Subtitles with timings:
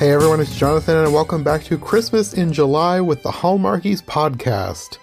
[0.00, 4.96] Hey everyone, it's Jonathan, and welcome back to Christmas in July with the Hallmarkies podcast.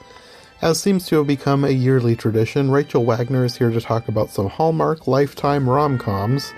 [0.64, 4.32] As seems to have become a yearly tradition, Rachel Wagner is here to talk about
[4.32, 6.52] some Hallmark Lifetime rom coms.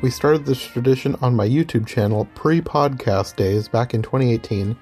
[0.00, 4.74] We started this tradition on my YouTube channel pre podcast days back in 2018,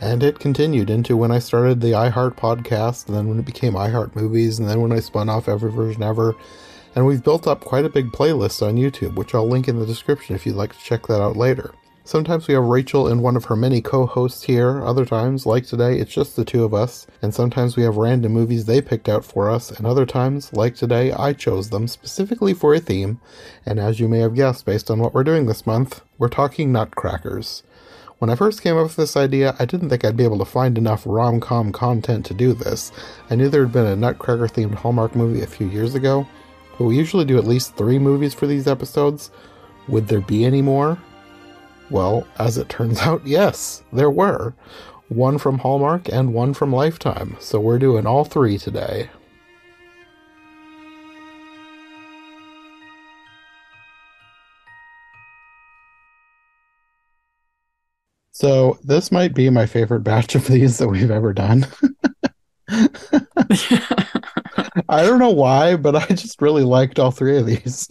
[0.00, 3.74] and it continued into when I started the iHeart podcast, and then when it became
[3.74, 6.34] iHeart Movies, and then when I spun off Every Version Ever.
[6.96, 9.86] And we've built up quite a big playlist on YouTube, which I'll link in the
[9.86, 11.72] description if you'd like to check that out later.
[12.08, 15.66] Sometimes we have Rachel and one of her many co hosts here, other times, like
[15.66, 19.10] today, it's just the two of us, and sometimes we have random movies they picked
[19.10, 23.20] out for us, and other times, like today, I chose them specifically for a theme,
[23.66, 26.72] and as you may have guessed based on what we're doing this month, we're talking
[26.72, 27.62] Nutcrackers.
[28.20, 30.46] When I first came up with this idea, I didn't think I'd be able to
[30.46, 32.90] find enough rom com content to do this.
[33.28, 36.26] I knew there had been a Nutcracker themed Hallmark movie a few years ago,
[36.78, 39.30] but we usually do at least three movies for these episodes.
[39.88, 40.98] Would there be any more?
[41.90, 44.54] Well, as it turns out, yes, there were.
[45.08, 49.08] One from Hallmark and one from Lifetime, so we're doing all three today.
[58.32, 61.66] So, this might be my favorite batch of these that we've ever done.
[64.88, 67.88] I don't know why, but I just really liked all three of these.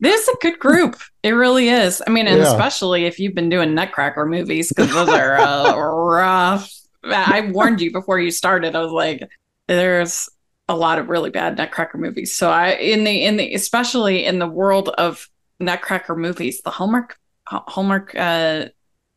[0.00, 0.96] This is a good group.
[1.22, 2.02] It really is.
[2.06, 2.50] I mean, and Yeah.
[2.52, 6.70] especially if you've been doing Nutcracker movies, because those are uh, rough.
[7.04, 8.74] I warned you before you started.
[8.74, 9.26] I was like,
[9.68, 10.28] there's
[10.68, 12.34] a lot of really bad Nutcracker movies.
[12.34, 15.28] So I, in the in the especially in the world of
[15.60, 18.66] Nutcracker movies, the Hallmark Hallmark uh,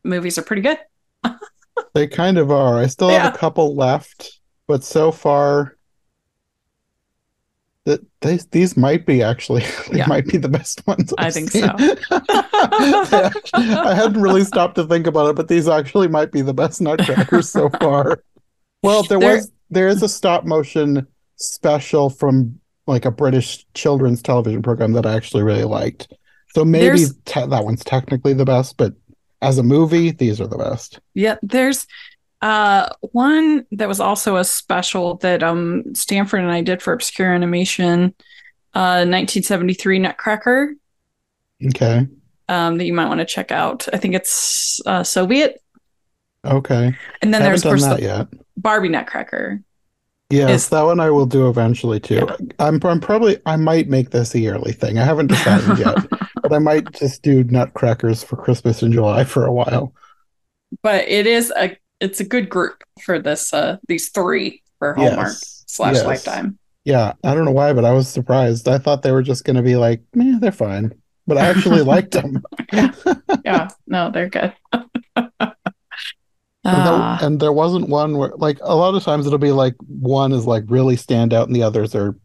[0.04, 0.78] movies are pretty good.
[1.94, 2.78] They kind of are.
[2.78, 5.78] I still have a couple left, but so far
[7.86, 10.08] that they, these might be actually they Yeah.
[10.08, 11.14] might be the best ones.
[11.18, 11.64] I I've think seen.
[11.64, 12.20] so.
[12.52, 16.54] Actually- I hadn't really stopped to think about it, but these actually might be the
[16.54, 18.22] best Nutcrackers so far.
[18.84, 24.22] Well, there There- was there is a stop motion special from like a British children's
[24.22, 26.12] television program that I actually really liked.
[26.56, 28.94] So maybe te- that one's technically the best, but
[29.44, 31.00] as a movie, these are the best.
[31.14, 31.86] Yeah, there's
[32.42, 37.34] uh one that was also a special that um Stanford and I did for Obscure
[37.34, 38.14] Animation,
[38.74, 40.74] uh 1973 Nutcracker,
[41.68, 42.08] Okay.
[42.48, 43.88] um that you might want to check out.
[43.92, 45.62] I think it's uh Soviet.
[46.46, 46.96] Okay.
[47.22, 48.28] And then there's done that yet.
[48.56, 49.62] Barbie Nutcracker.
[50.30, 52.26] Yes, Is- that one I will do eventually too.
[52.28, 52.36] Yeah.
[52.60, 54.98] I'm, I'm probably I might make this a yearly thing.
[55.00, 55.98] I haven't decided yet,
[56.42, 59.92] but I might just do Nutcrackers for Christmas in July for a while.
[60.84, 65.28] but it is a it's a good group for this uh these three for Hallmark
[65.30, 65.64] Yes.
[65.68, 66.06] slash Yes.
[66.06, 66.58] Lifetime.
[66.86, 68.68] Yeah, I don't know why, but I was surprised.
[68.68, 70.94] I thought they were just going to be like, meh, they're fine.
[71.28, 72.42] But I actually liked them.
[72.72, 72.92] Yeah,
[73.46, 73.70] yeah.
[73.88, 74.54] no, they're good.
[76.72, 79.52] And there, Ah, and there wasn't one where, like, a lot of times it'll be
[79.52, 82.16] like one is like really stand out and the others are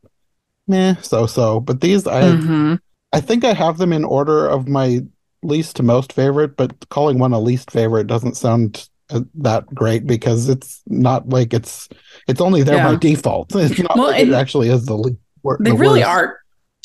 [0.68, 1.60] meh, so so.
[1.60, 2.80] But these, I mhm.
[3.12, 5.00] I think I have them in order of my
[5.42, 8.93] least to most favorite, but calling one a least favorite doesn't sound uh,
[9.34, 11.88] that great because it's not like it's
[12.26, 13.54] it's only there by default.
[13.56, 15.18] It's not Well, like it actually is the least.
[15.60, 16.08] They the really worst.
[16.10, 16.38] are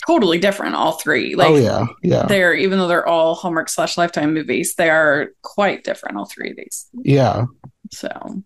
[0.05, 1.35] totally different, all three.
[1.35, 5.29] Like oh yeah, yeah, they're even though they're all Hallmark slash Lifetime movies, they are
[5.43, 6.17] quite different.
[6.17, 6.87] All three of these.
[6.93, 7.45] yeah.
[7.91, 8.43] So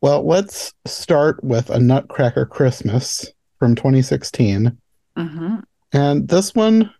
[0.00, 3.24] Well, let's start with a Nutcracker Christmas
[3.58, 4.76] from 2016,
[5.16, 5.62] mhm.
[5.92, 6.92] and this one,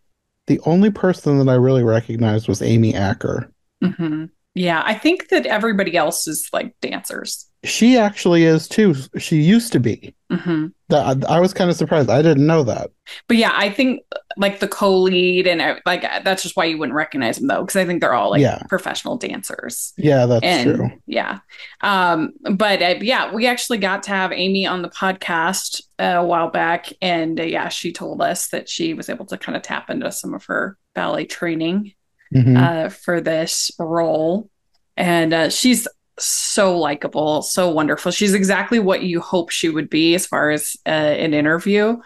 [0.47, 3.53] the only person that I really recognized was Amy Acker.
[3.83, 4.31] Mhm.
[4.55, 7.47] Yeah, I think that everybody else is like dancers.
[7.65, 8.95] She actually is too.
[9.19, 10.15] She used to be.
[10.33, 12.11] hmm That I was kind of surprised.
[12.11, 12.91] I didn't know that.
[13.29, 14.01] But yeah, I think
[14.37, 17.77] like the co-lead and uh, like that's just why you wouldn't recognize them though, because
[17.77, 18.63] I think they're all like Yeah.
[18.69, 19.93] professional dancers.
[19.97, 20.91] Yeah, that's and true.
[21.07, 21.39] yeah
[21.83, 26.25] um but uh, yeah we actually got to have amy on the podcast uh, a
[26.27, 29.63] while back and uh, yeah she told us that she was able to kind of
[29.63, 31.93] tap into some of her ballet training
[32.33, 32.57] Mhm.
[32.57, 34.49] uh for this role
[34.97, 35.87] and uh, she's
[36.19, 40.77] so likable so wonderful she's exactly what you hope she would be as far as
[40.87, 41.97] uh, an interview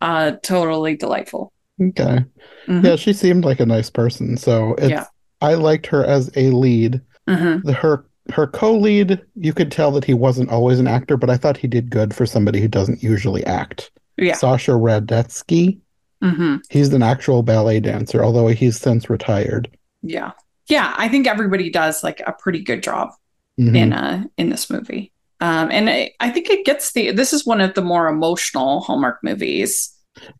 [0.00, 2.24] uh totally delightful Okay.
[2.68, 2.84] Mhm.
[2.84, 4.38] Yeah, she seemed like a nice person.
[4.38, 5.04] So it's Yeah.
[5.42, 7.02] I liked her as a lead.
[7.28, 7.70] Mhm.
[7.74, 11.58] Her her co-lead, you could tell that he wasn't always an actor, but I thought
[11.58, 13.90] he did good for somebody who doesn't usually act.
[14.16, 15.78] yeah Sasha Radetsky,
[16.22, 19.68] hmm he's an actual ballet dancer, although he's since retired.
[20.08, 20.32] Yeah
[20.68, 23.10] yeah i think everybody does like a pretty good job
[23.58, 23.76] Mhm.
[23.76, 27.46] in uh in this movie um and I, I think it gets the this is
[27.46, 29.92] one of the more emotional hallmark movies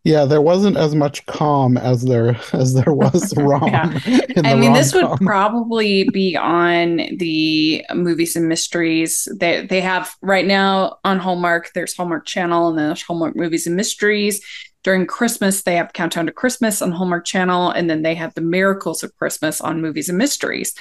[0.04, 3.68] Yeah, there wasn't as much calm as there as there was rom.
[3.70, 3.90] Yeah.
[4.44, 9.28] I mean, this would probably be on the movies and mysteries.
[9.38, 11.72] They they have right now on Hallmark.
[11.74, 14.40] There's Hallmark Channel and then there's Hallmark Movies and Mysteries.
[14.86, 18.40] During Christmas, they have Countdown to Christmas on Hallmark Channel, and then they have the
[18.40, 20.74] Miracles of Christmas on Movies and Mysteries.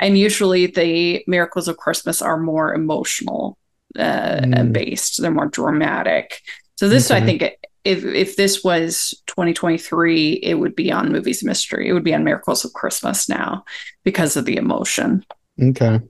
[0.00, 3.56] And usually, the Miracles of Christmas are more emotional
[3.96, 4.72] uh, Mm.
[4.72, 5.22] based.
[5.22, 6.40] They're more dramatic.
[6.74, 7.26] So this, I Okay.
[7.38, 7.52] think,
[7.84, 11.88] if if this was 2023, it would be on Movies and Mystery.
[11.88, 13.64] It would be on Miracles of Christmas now
[14.02, 15.24] because of the emotion.
[15.62, 16.00] Okay.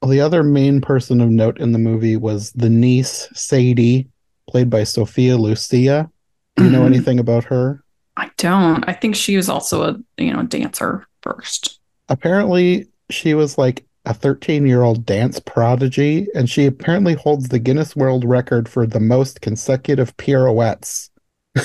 [0.00, 4.06] Well, the other main person of note in the movie was the niece, Sadie,
[4.48, 6.08] played by Sophia Lucia.
[6.56, 6.86] Do you know Mhm.
[6.86, 7.82] anything about her?
[8.16, 8.82] I don't.
[8.88, 11.80] I think she was also a you know dancer first.
[12.08, 17.58] Apparently, she was like a 13 year old dance prodigy, and she apparently holds the
[17.58, 21.10] Guinness World Record for the most consecutive pirouettes.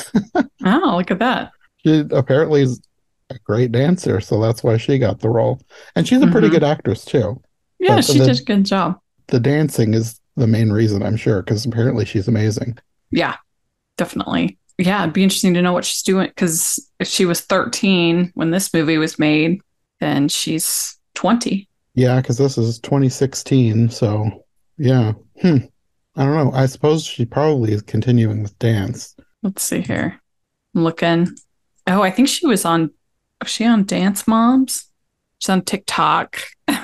[0.64, 1.52] Oh, look at that.
[1.84, 2.82] She apparently is
[3.32, 5.60] a great dancer, so that's why she got the role.
[5.96, 6.52] And she's a pretty Mhm.
[6.52, 7.42] good actress, too.
[7.80, 9.00] Yeah, But she the- did a good job.
[9.28, 12.78] The dancing is the main reason, I'm sure, because apparently she's amazing.
[13.10, 13.36] Yeah,
[13.98, 14.60] definitely.
[14.82, 18.52] Yeah, it'd be interesting to know what she's doing because if she was 13 when
[18.52, 19.62] this movie was made,
[20.00, 21.68] then she's 20.
[21.94, 24.46] Yeah, because this is 2016, so
[24.78, 25.14] yeah.
[25.42, 25.58] Hmm.
[26.16, 26.52] I don't know.
[26.54, 29.16] I suppose she probably is continuing with dance.
[29.44, 30.20] Let's see here.
[30.76, 31.28] I'm looking.
[31.88, 32.92] Oh, I think she was on.
[33.42, 34.88] Was she on Dance Moms?
[35.40, 36.38] She's on TikTok.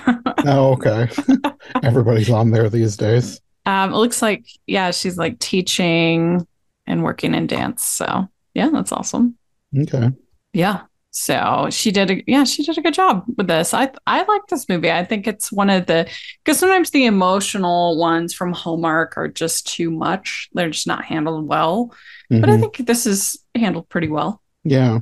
[0.50, 1.10] Oh, okay.
[1.84, 3.42] Everybody's on there these days.
[3.66, 6.48] um, it looks like yeah, she's like teaching
[6.88, 7.86] and working in dance.
[7.86, 9.36] So yeah, that's awesome.
[9.78, 10.12] Okay.
[10.54, 10.82] Yeah.
[11.12, 13.74] So she did a yeah, she did a good job with this.
[13.74, 14.92] I I like this movie.
[14.92, 16.08] I think it's one of the
[16.44, 20.50] because sometimes the emotional ones from Hallmark are just too much.
[20.54, 21.94] They're just not handled well.
[22.30, 22.60] But I Mhm.
[22.60, 24.42] think this is handled pretty well.
[24.64, 25.00] Yeah.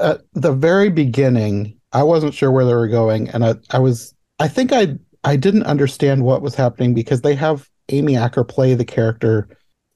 [0.00, 4.14] At the very beginning, I wasn't sure where they were going, and I, I was
[4.38, 8.74] I think I I didn't understand what was happening because they have Amy Acker play
[8.74, 9.48] the character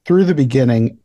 [0.04, 0.98] through the beginning,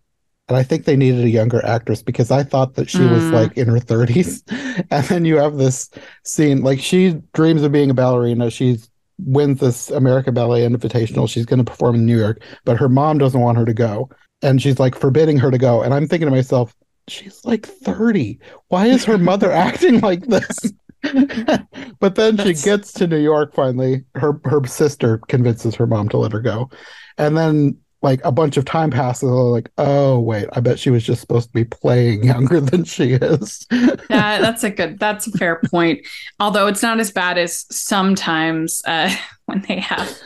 [0.52, 3.32] and I think they needed a younger actress because I thought that she was Mm.
[3.32, 4.44] like in her 30s.
[4.92, 5.90] And then you have this
[6.26, 8.50] scene like she dreams of being a ballerina.
[8.52, 8.80] She
[9.18, 11.30] wins this America Ballet Invitational.
[11.30, 14.10] She's going to perform in New York, but her mom doesn't want her to go.
[14.42, 15.84] And she's like forbidding her to go.
[15.84, 16.76] And I'm thinking to myself,
[17.08, 18.38] she's like 30.
[18.68, 20.74] Why is her mother acting like this?
[22.02, 24.04] but then she gets to New York finally.
[24.16, 26.70] Her her sister convinces her mom to let her go.
[27.18, 29.30] And then like a bunch of time passes.
[29.30, 33.14] Like, oh wait, I bet she was just supposed to be playing younger than she
[33.14, 33.66] is.
[33.72, 36.06] Yeah, that's a good that's a fair point.
[36.40, 39.14] Although it's not as bad as sometimes uh
[39.46, 40.18] when they have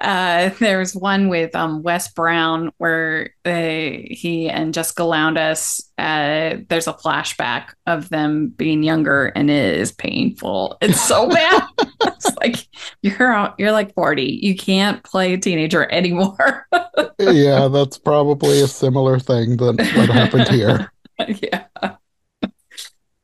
[0.00, 6.86] uh there's one with um Wes Brown where they he and Jessica Lowndes uh there's
[6.86, 10.76] a flashback of them being younger and it is painful.
[10.80, 11.62] It's so bad.
[12.02, 12.66] it's like
[13.02, 14.40] you're out, you're like 40.
[14.42, 16.66] You can't play a teenager anymore.
[17.18, 20.92] yeah, that's probably a similar thing than what happened here.
[21.28, 21.64] yeah.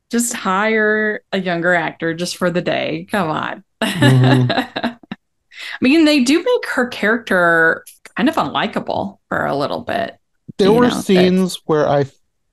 [0.09, 3.07] Just hire a younger actor just for the day.
[3.09, 3.63] Come on.
[3.81, 4.90] Mhm.
[5.81, 7.83] I mean, they do make her character
[8.15, 10.17] kind of unlikable for a little bit.
[10.57, 12.05] There were know, that- scenes where I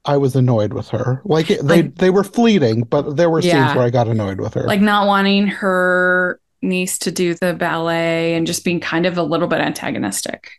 [0.05, 1.21] I was annoyed with her.
[1.25, 3.67] Like it, they Like- they were fleeting, but there were Yeah.
[3.67, 4.63] scenes where I got annoyed with her.
[4.63, 9.23] Like not wanting her niece to do the ballet and just being kind of a
[9.23, 10.51] little bit antagonistic.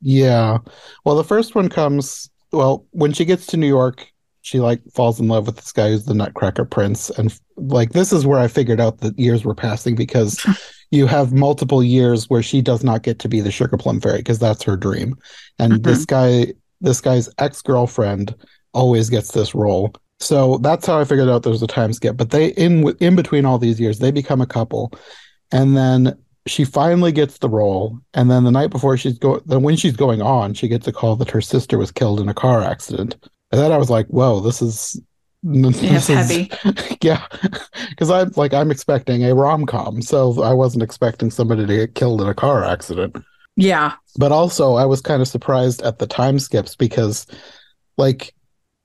[0.00, 0.58] Yeah.
[1.04, 4.06] Well, the first one comes, well, when she gets to New York,
[4.42, 7.10] she like falls in love with this guy who's the Nutcracker Prince.
[7.10, 10.44] And like, this is where I figured out that years were passing because
[10.92, 14.18] you have multiple years where she does not get to be the Sugar Plum Fairy
[14.18, 15.16] because that's her dream.
[15.58, 15.82] And mm-hmm.
[15.82, 18.34] this guy, this guy's ex girlfriend
[18.74, 19.94] always gets this role.
[20.20, 22.16] So that's how I figured out there was a time skip.
[22.16, 24.92] But they, in, in between all these years, they become a couple.
[25.50, 29.62] And then she finally gets the role and then the night before she's going then
[29.62, 32.34] when she's going on she gets a call that her sister was killed in a
[32.34, 33.16] car accident
[33.52, 35.00] and then i was like whoa this is
[35.44, 36.50] is- heavy.
[37.02, 37.26] yeah
[37.90, 42.20] because i'm like i'm expecting a rom-com so i wasn't expecting somebody to get killed
[42.20, 43.16] in a car accident
[43.56, 43.92] Yeah.
[44.16, 47.26] but also i was kind of surprised at the time skips because
[47.96, 48.34] like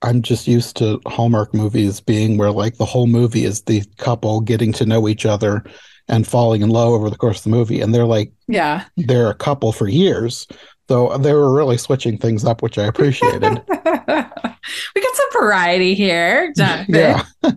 [0.01, 4.41] i'm just used to hallmark movies being where like the whole movie is the couple
[4.41, 5.63] getting to know each other
[6.09, 8.85] and falling in love over the course of the movie and they're like Yeah.
[8.95, 10.47] they're a couple for years.
[10.87, 13.61] So they were really switching things up, which I appreciated.
[13.67, 16.53] we got some variety here.
[16.55, 16.95] Jonathan.
[16.95, 17.23] yeah.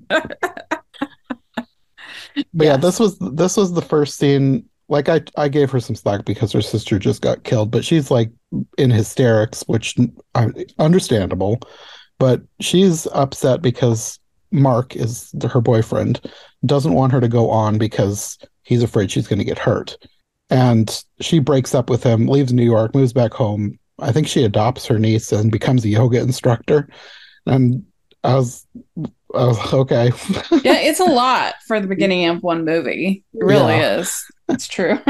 [2.54, 5.96] But yeah, this was this was the first scene like I I gave her some
[5.96, 8.30] slack because her sister just got killed, but she's like
[8.78, 9.96] in hysterics, which
[10.34, 11.60] uh, understandable.
[12.18, 14.18] But she's upset because
[14.50, 16.20] Mark is her boyfriend,
[16.66, 19.96] doesn't want her to go on because he's afraid she's going to get hurt.
[20.50, 23.78] And she breaks up with him, leaves New York, moves back home.
[24.00, 26.88] I think she adopts her niece and becomes a yoga instructor.
[27.46, 27.84] And
[28.24, 28.66] I was,
[29.34, 30.06] I was okay.
[30.62, 33.24] yeah, it's a lot for the beginning of one movie.
[33.34, 33.98] It really yeah.
[33.98, 34.24] is.
[34.48, 34.98] It's true.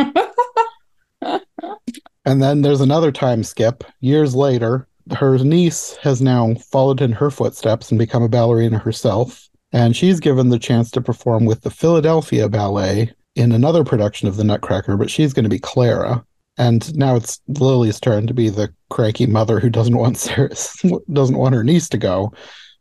[1.22, 3.84] and then there's another time skip.
[4.00, 9.48] Years later, her niece has now followed in her footsteps and become a ballerina herself.
[9.72, 14.36] And she's given the chance to perform with the Philadelphia Ballet in another production of
[14.36, 16.24] The Nutcracker, but she's going to be Clara.
[16.58, 20.50] And now it's Lily's turn to be the cranky mother who doesn't want Sarah,
[21.12, 22.32] doesn't want her niece to go.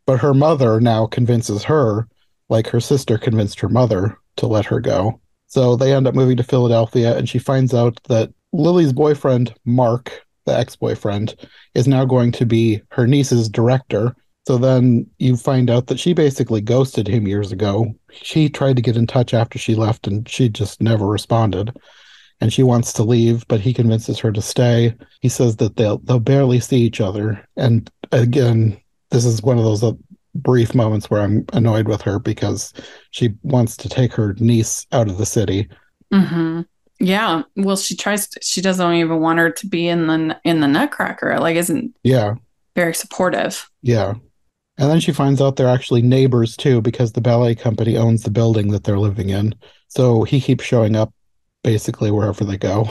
[0.06, 2.06] But her mother now convinces her,
[2.48, 5.20] like her sister convinced her mother, to let her go.
[5.46, 10.26] So they end up moving to Philadelphia, and she finds out that Lily's boyfriend, Mark,
[10.44, 11.34] the ex boyfriend,
[11.74, 14.14] is now going to be her niece's director.
[14.50, 17.94] So then you find out that she basically ghosted him years ago.
[18.10, 21.78] She tried to get in touch after she left, and she just never responded.
[22.40, 24.96] And she wants to leave, but he convinces her to stay.
[25.20, 27.46] He says that they'll they'll barely see each other.
[27.56, 28.76] And again,
[29.10, 29.92] this is one of those uh,
[30.34, 32.72] brief moments where I'm annoyed with her because
[33.12, 35.68] she wants to take her niece out of the city.
[36.12, 36.62] Mm-hmm.
[36.98, 37.42] Yeah.
[37.54, 38.26] Well, she tries.
[38.26, 41.38] To, she doesn't even want her to be in the in the Nutcracker.
[41.38, 42.34] Like, isn't yeah
[42.74, 43.68] very supportive.
[43.82, 44.14] Yeah.
[44.80, 48.30] And then she finds out they're actually neighbors too because the ballet company owns the
[48.30, 49.54] building that they're living in.
[49.88, 51.12] So he keeps showing up
[51.62, 52.88] basically wherever they go.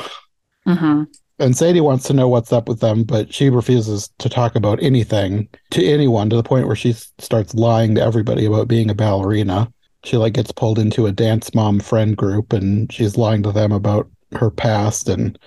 [0.68, 1.06] Mm-hmm.
[1.40, 4.84] And Sadie wants to know what's up with them, but she refuses to talk about
[4.84, 8.96] anything to anyone to the point where she starts lying to everybody about being a
[8.96, 9.72] ballerina.
[10.04, 13.72] She like gets pulled into a dance mom friend group and she's lying to them
[13.72, 15.40] about her past and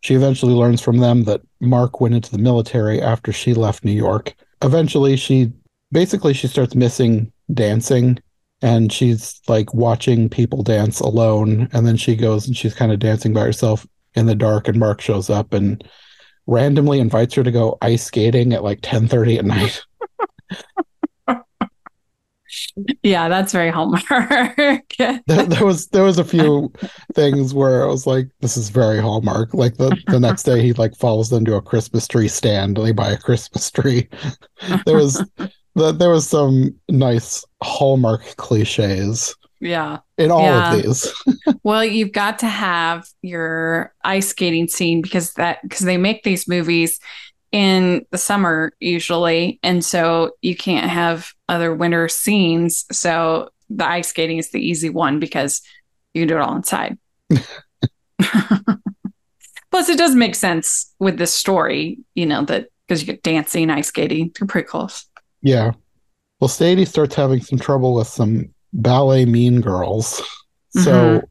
[0.00, 3.92] she eventually learns from them that Mark went into the military after she left New
[3.92, 4.34] York.
[4.60, 5.52] Eventually she
[5.92, 8.18] basically she starts missing dancing
[8.60, 12.98] and she's like watching people dance alone and then she goes and she's kind of
[12.98, 15.84] dancing by herself in the dark and Mark shows up and
[16.46, 19.84] randomly invites her to go ice skating at like 10:30 at night.
[23.02, 24.04] yeah, that's very Hallmark.
[24.98, 26.72] there, there, was there was a few
[27.14, 29.54] things where I was like, this is very Hallmark.
[29.54, 32.86] Like the, the next day he like follows them to a Christmas tree stand and
[32.86, 34.08] they buy a Christmas tree.
[34.86, 35.22] there was
[35.78, 39.34] there was some nice Hallmark cliches.
[39.60, 39.98] Yeah.
[40.18, 40.74] In all yeah.
[40.74, 41.12] of these.
[41.62, 46.46] well, you've got to have your ice skating scene because that because they make these
[46.46, 47.00] movies
[47.50, 54.08] in the summer usually and so you can't have other winter scenes so the ice
[54.08, 55.62] skating is the easy one because
[56.12, 56.98] you can do it all inside
[59.70, 63.70] plus it does make sense with this story you know that because you get dancing
[63.70, 65.06] ice skating they're pretty close
[65.42, 65.72] yeah
[66.40, 70.20] well sadie starts having some trouble with some ballet mean girls.
[70.76, 70.80] Mm-hmm.
[70.80, 71.22] So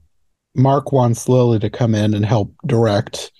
[0.56, 3.32] Mark wants Lily to come in and help direct,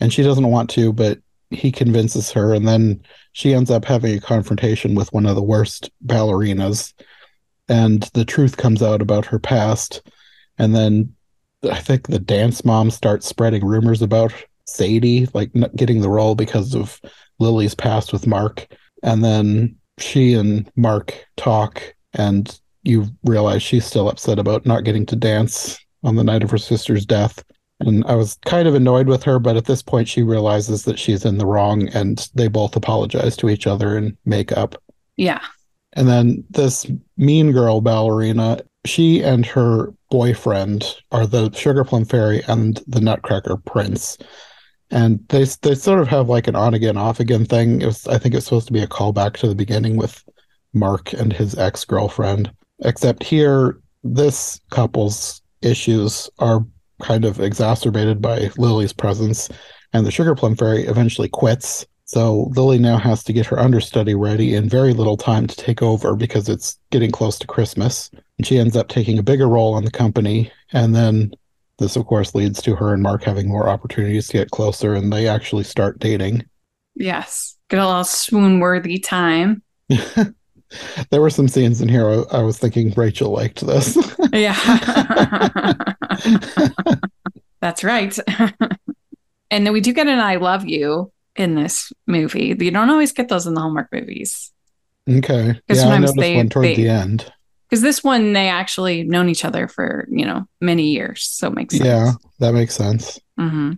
[0.00, 1.18] and she doesn't want to, but
[1.50, 3.02] he convinces her, and then
[3.32, 6.92] she ends up having a confrontation with one of the worst ballerinas,
[7.68, 10.02] and the truth comes out about her past,
[10.58, 11.14] and then
[11.70, 14.32] I think the dance mom starts spreading rumors about
[14.66, 17.00] Sadie, like getting the role because of
[17.38, 18.66] Lily's past with Mark,
[19.02, 25.06] and then she and Mark talk, and you realize she's still upset about not getting
[25.06, 27.42] to dance on the night of her sister's death.
[27.80, 30.98] And I was kind of annoyed with her, but at this point, she realizes that
[30.98, 34.80] she's in the wrong and they both apologize to each other and make up.
[35.16, 35.40] Yeah.
[35.94, 36.86] And then this
[37.16, 43.56] mean girl ballerina, she and her boyfriend are the Sugar Plum Fairy and the Nutcracker
[43.56, 44.18] Prince.
[44.90, 47.80] And they they sort of have like an on again, off again thing.
[47.80, 50.22] It was, I think it's supposed to be a callback to the beginning with
[50.72, 52.52] Mark and his ex girlfriend.
[52.80, 56.64] Except here, this couple's issues are
[57.02, 59.48] kind of exacerbated by Lily's presence,
[59.92, 61.86] and the Sugar Plum Fairy eventually quits.
[62.06, 65.82] So Lily now has to get her understudy ready in very little time to take
[65.82, 68.10] over because it's getting close to Christmas.
[68.38, 70.52] And she ends up taking a bigger role in the company.
[70.72, 71.32] And then
[71.78, 75.12] this, of course, leads to her and Mark having more opportunities to get closer, and
[75.12, 76.44] they actually start dating.
[76.94, 77.56] Yes.
[77.68, 79.62] Get a little swoon worthy time.
[81.10, 83.96] there were some scenes in here I, I was thinking Rachel liked this.
[84.32, 84.54] yeah.
[87.60, 88.16] That's right.
[89.50, 92.56] and then we do get an I love you in this movie.
[92.58, 94.52] You don't always get those in the Hallmark movies.
[95.08, 95.60] Okay.
[95.68, 97.32] Yeah, I noticed they, one toward they, the end.
[97.74, 101.54] Because this one they actually known each other for you know many years, so it
[101.54, 101.84] makes sense.
[101.84, 103.18] Yeah, that makes sense.
[103.36, 103.72] hmm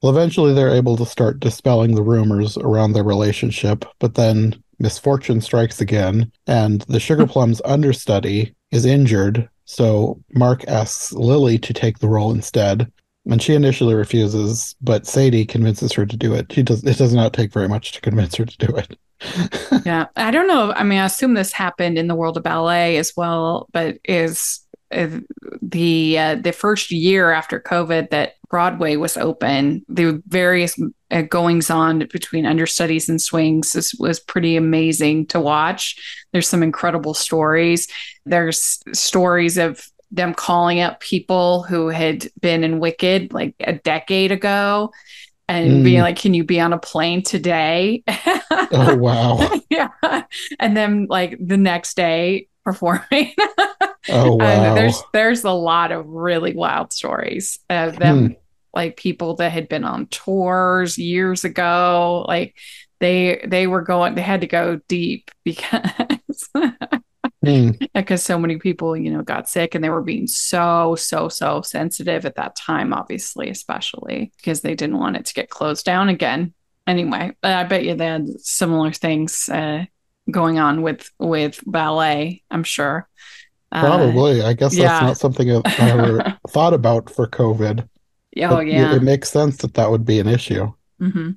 [0.00, 5.42] Well, eventually they're able to start dispelling the rumors around their relationship, but then misfortune
[5.42, 9.50] strikes again, and the Sugar Plums understudy is injured.
[9.66, 12.90] So Mark asks Lily to take the role instead,
[13.30, 16.52] and she initially refuses, but Sadie convinces her to do it.
[16.52, 16.84] She does.
[16.84, 18.96] It does not take very much to convince her to do it.
[19.84, 20.72] Yeah, I don't know.
[20.72, 24.60] I mean, I assume this happened in the world of ballet as well, but is
[25.62, 30.78] the uh, the first year after COVID that Broadway was open, the various
[31.10, 35.96] uh, goings on between understudies and swings this was pretty amazing to watch.
[36.32, 37.88] There's some incredible stories.
[38.26, 44.32] There's stories of them calling up people who had been in Wicked like a decade
[44.32, 44.92] ago
[45.48, 45.84] and Mm.
[45.84, 48.02] being like, "Can you be on a plane today?"
[48.72, 49.50] oh wow!
[49.70, 49.88] yeah.
[50.60, 53.34] And then like the next day performing.
[54.08, 54.74] Oh wow!
[54.74, 58.36] There's there's a lot of really wild stories of them
[58.74, 62.24] like people that had been on tours years ago.
[62.26, 62.56] Like
[63.00, 66.48] they they were going they had to go deep because
[67.44, 67.70] Hmm.
[67.94, 71.62] because so many people, you know, got sick and they were being so, so, so
[71.62, 76.08] sensitive at that time, obviously, especially because they didn't want it to get closed down
[76.08, 76.54] again.
[76.86, 79.84] Anyway, I bet you they had similar things uh,
[80.30, 82.42] going on with with ballet.
[82.50, 83.08] I'm sure.
[83.70, 84.42] Uh, Probably.
[84.42, 84.88] I guess yeah.
[84.88, 87.88] that's not something I ever thought about for COVID.
[88.42, 88.92] oh yeah.
[88.92, 90.72] It, it makes sense that that would be an issue.
[90.98, 91.32] hmm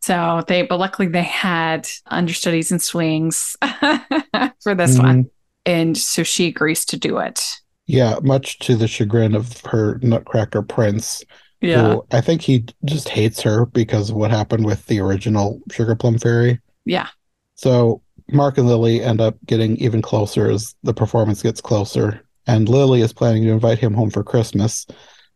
[0.00, 3.56] So they, but luckily they had understudies and swings
[4.62, 5.02] for this Mhm.
[5.02, 5.30] one,
[5.66, 7.42] and so she agrees to do it.
[7.86, 11.24] Yeah, much to the chagrin of her Nutcracker Prince,
[11.60, 15.94] who I think he just hates her because of what happened with the original Sugar
[15.96, 16.60] Plum Fairy.
[16.84, 17.08] yeah,
[17.56, 18.02] So
[18.32, 22.22] Mark and Lily end up getting even closer as the performance gets closer.
[22.46, 24.86] And Lily is planning to invite him home for Christmas.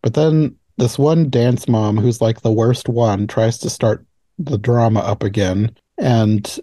[0.03, 4.07] But then this one dance mom, who's like the worst one, tries to start
[4.39, 5.77] the drama up again.
[5.99, 6.59] And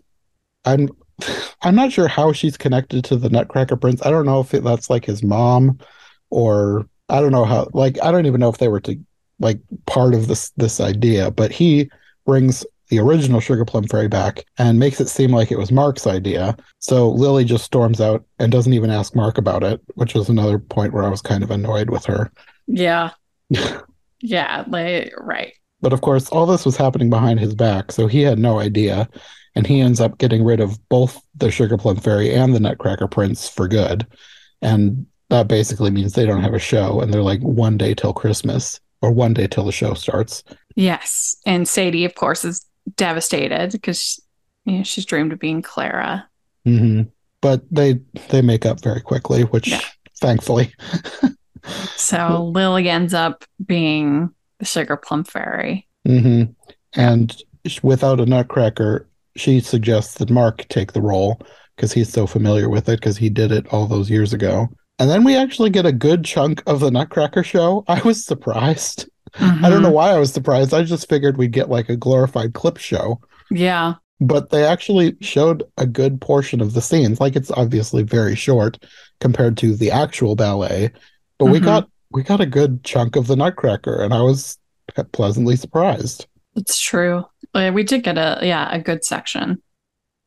[0.66, 0.90] I'm
[1.62, 4.06] I'm not sure how she's connected to the Nutcracker Prince.
[4.06, 5.80] I don't know if it, that's like his mom
[6.30, 8.98] or I don't know how like I don't even know if they were to
[9.40, 11.90] like part of this this idea, but he
[12.26, 16.06] brings the original Sugar Plum Fairy back and makes it seem like it was Mark's
[16.06, 16.56] idea.
[16.80, 20.60] So Lily just storms out and doesn't even ask Mark about it, which was another
[20.60, 22.32] point where I was kind of annoyed with her.
[22.68, 23.12] yeah,
[24.22, 25.54] yeah, like, right.
[25.82, 29.10] But of course, all this was happening behind his back, so he had no idea.
[29.56, 33.08] And he ends up getting rid of both the Sugar Plum Fairy and the Nutcracker
[33.08, 34.08] Prince for good.
[34.62, 38.14] And that basically means they don't have a show and they're like one day till
[38.14, 40.44] Christmas or one day till the show starts.
[40.76, 42.66] Yes, and Sadie, of course, is
[42.96, 44.22] devastated because
[44.66, 46.28] you know, she's dreamed of being Clara.
[46.64, 47.04] hmm
[47.42, 49.82] But they they make up very quickly, which Yeah.
[50.22, 50.74] thankfully.
[51.96, 55.88] So Lily ends up being the Sugar Plum Fairy.
[56.06, 56.44] hmm
[56.96, 57.36] And
[57.82, 61.42] without a Nutcracker, she suggests that Mark take the role
[61.76, 64.70] because he's so familiar with it because he did it all those years ago.
[65.00, 67.84] And then we actually get a good chunk of the Nutcracker show.
[67.88, 69.10] I was surprised.
[69.40, 69.94] I don't know Mhm.
[69.94, 70.74] why I was surprised.
[70.74, 73.20] I just figured we'd get like a glorified clip show.
[73.50, 77.20] Yeah, But they actually showed a good portion of the scenes.
[77.20, 78.78] Like it's obviously very short
[79.20, 80.92] compared to the actual ballet,
[81.40, 81.64] but we Mhm.
[81.66, 84.58] got we got a good chunk of the Nutcracker, and I was
[85.12, 86.28] pleasantly surprised.
[86.56, 87.24] it's true.
[87.54, 89.62] Uh, We did get a yeah a good section.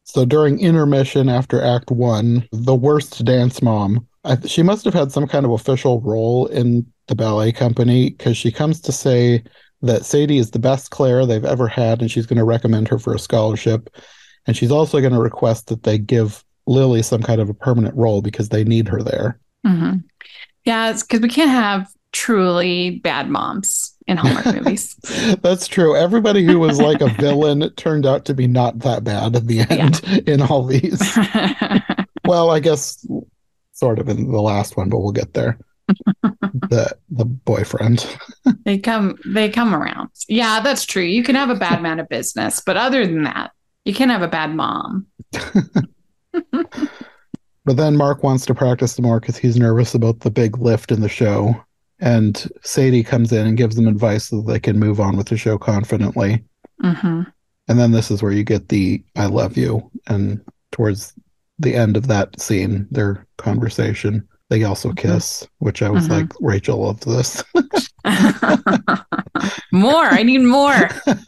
[0.05, 5.13] So during intermission after Act One, the worst dance mom, I, she must have had
[5.13, 9.43] some kind of official role in the ballet company because she comes to say
[9.83, 12.99] that Sadie is the best Claire they've ever had, and she's going to recommend her
[12.99, 13.95] for a scholarship.
[14.47, 17.95] And she's also going to request that they give Lily some kind of a permanent
[17.97, 19.39] role because they need her there.
[19.67, 19.97] hmm
[20.65, 24.95] Yeah, it's because we can't have truly bad moms in Hallmark movies.
[25.43, 25.97] That's true.
[25.97, 29.61] Everybody who was like a villain turned out to be not that bad at the
[29.61, 31.01] end in all these.
[32.25, 33.07] Well, I guess
[33.73, 35.59] sort of in the last one, but we'll get there.
[36.23, 38.07] the the boyfriend.
[38.65, 40.09] they come they come around.
[40.29, 41.03] Yeah, that's true.
[41.03, 43.51] You can have a bad man of business, but other than that,
[43.85, 45.07] you can't have a bad mom.
[47.65, 50.93] But then Mark wants to practice some more because he's nervous about the big lift
[50.93, 51.55] in the show.
[52.01, 55.29] And Sadie comes in and gives them advice so that they can move on with
[55.29, 56.45] the show confidently.
[56.83, 57.23] hmm
[57.69, 59.91] And then this is where you get the I love you.
[60.09, 60.41] And
[60.73, 61.15] towards
[61.59, 64.97] the end of that scene, their conversation, they also Mhm.
[64.99, 66.11] kiss, which I was Mhm.
[66.11, 67.43] like, Rachel loved this.
[69.73, 70.05] more.
[70.05, 70.89] I need more.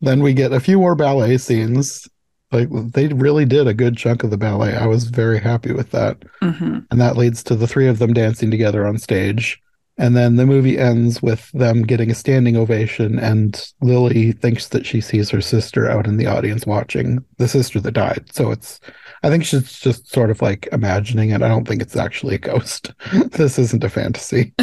[0.00, 2.06] then we get a few more ballet scenes.
[2.52, 4.76] Like they really did a good chunk of the ballet.
[4.76, 6.22] I was very happy with that.
[6.40, 9.60] hmm And that leads to the three of them dancing together on stage.
[9.98, 14.84] And then the movie ends with them getting a standing ovation, and Lily thinks that
[14.84, 18.26] she sees her sister out in the audience watching the sister that died.
[18.30, 18.78] So it's,
[19.22, 21.40] I think she's just sort of like imagining it.
[21.40, 22.92] I don't think it's actually a ghost.
[23.32, 24.52] this isn't a fantasy.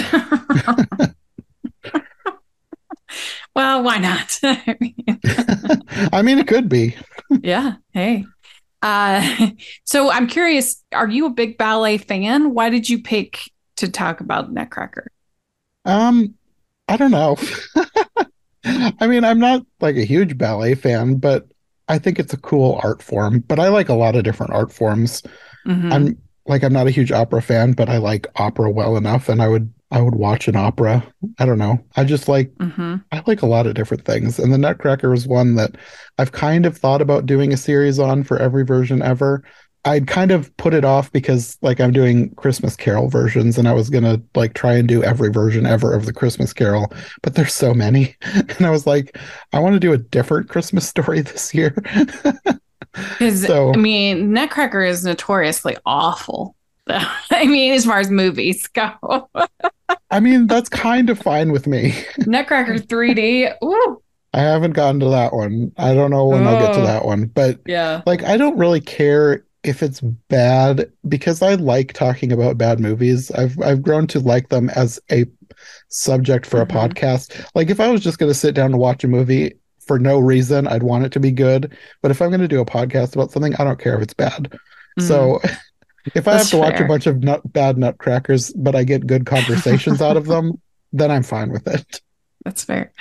[3.56, 4.40] well, why not?
[4.44, 6.96] I mean, it could be.
[7.44, 7.74] Yeah.
[7.92, 8.26] Hey.
[8.82, 9.50] Uh,
[9.86, 12.54] so I'm curious, are you a big ballet fan?
[12.54, 13.40] Why did you pick
[13.78, 15.08] to talk about Nutcracker?
[15.86, 16.36] Um,
[16.88, 17.38] I don't know.
[18.66, 21.48] I mean, I'm not like a huge ballet fan, but
[21.88, 23.40] I think it's a cool art form.
[23.40, 25.22] But I like a lot of different art forms.
[25.68, 25.92] Mhm.
[25.92, 29.42] I'm like I'm not a huge opera fan, but I like opera well enough and
[29.42, 31.04] I would I would watch an opera.
[31.40, 31.80] I don't know.
[31.96, 33.02] I just like Mhm.
[33.12, 34.40] I like a lot of different things.
[34.40, 35.76] And the Nutcracker is one that
[36.18, 39.44] I've kind of thought about doing a series on for every version ever.
[39.86, 43.74] I'd kind of put it off because like I'm doing Christmas Carol versions and I
[43.74, 47.54] was gonna like try and do every version ever of the Christmas Carol, but there's
[47.54, 48.16] so many.
[48.58, 49.18] And I was like,
[49.52, 51.76] I want to do a different Christmas story this year.
[52.94, 56.56] Because So- I mean, Nutcracker is notoriously awful.
[57.32, 59.30] I mean, as far as movies go,
[60.12, 61.94] I mean, that's kind of fine with me.
[62.28, 63.54] Nutcracker 3D.
[63.64, 64.02] Ooh,
[64.34, 65.72] I haven't gotten to that one.
[65.78, 66.86] I don't know when I'll get to Oh.
[66.86, 68.02] that one, but yeah.
[68.06, 73.32] like I don't really care if it's bad because I like talking about bad movies.
[73.32, 75.26] I've I've grown to like them as a
[75.88, 76.72] subject for a Mhm.
[76.94, 77.46] podcast.
[77.56, 79.54] Like if I was just going to sit down and watch a movie
[79.86, 81.76] for no reason, I'd want it to be good.
[82.02, 84.14] But if I'm going to do a podcast about something, I don't care if it's
[84.14, 84.54] bad.
[85.00, 85.42] So
[86.16, 86.38] if I.
[86.38, 86.86] Have to watch fair.
[86.86, 90.62] a bunch of nut, bad nutcrackers, but I get good conversations out of them,
[90.94, 92.02] then I'm fine with it.
[92.46, 92.92] That's fair.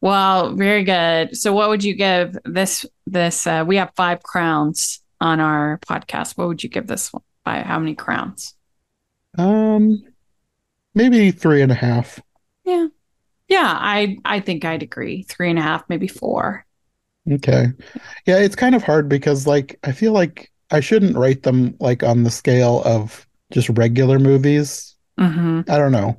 [0.00, 1.36] Well, very good.
[1.36, 6.36] So what would you give this this uh we have five crowns on our podcast.
[6.36, 7.22] What would you give this one?
[7.44, 8.54] By how many crowns?
[9.36, 10.02] Um,
[10.94, 12.20] maybe three and a half.
[12.64, 12.88] Yeah.
[13.48, 15.22] Yeah, I I think I'd agree.
[15.22, 16.66] Three and a half, maybe four.
[17.30, 17.68] Okay.
[18.26, 22.02] Yeah, it's kind of hard because like I feel like I shouldn't rate them like
[22.02, 24.94] on the scale of just regular movies.
[25.18, 26.18] hmm I don't know.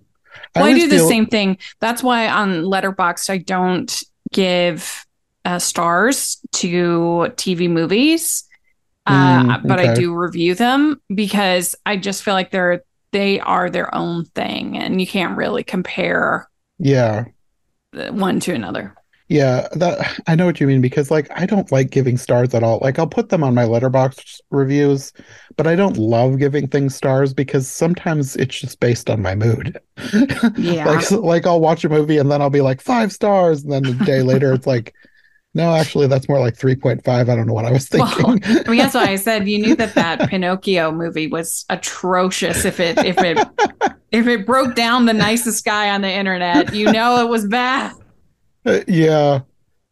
[0.56, 1.58] Well, I, do the feel- same thing.
[1.80, 5.06] That's why on Letterboxd I don't give
[5.46, 8.44] uh, stars to TV movies,
[9.06, 13.70] uh, Mm, but I do review them because I just feel like they're they are
[13.72, 17.26] their own thing, and you can't really compare Yeah.
[17.92, 18.96] one to another.
[19.30, 22.64] Yeah, that I know what you mean because like I don't like giving stars at
[22.64, 22.80] all.
[22.82, 25.14] Like I'll put them on my Letterboxd reviews,
[25.56, 29.80] but I don't love giving things stars because sometimes it's just based on my mood.
[30.58, 30.86] Yeah.
[30.86, 33.86] Like like I'll watch a movie and then I'll be like five stars and then
[33.86, 34.94] a day later it's like
[35.56, 37.08] no, actually that's more like 3.5.
[37.08, 38.42] I don't know what I was Well, thinking.
[38.68, 42.66] I mean, that's why I said you knew that that Pinocchio movie was atrocious.
[42.66, 43.38] If it if it
[44.12, 47.94] if it broke down the nicest guy on the internet, you know it was bad.
[48.66, 49.40] Uh, yeah.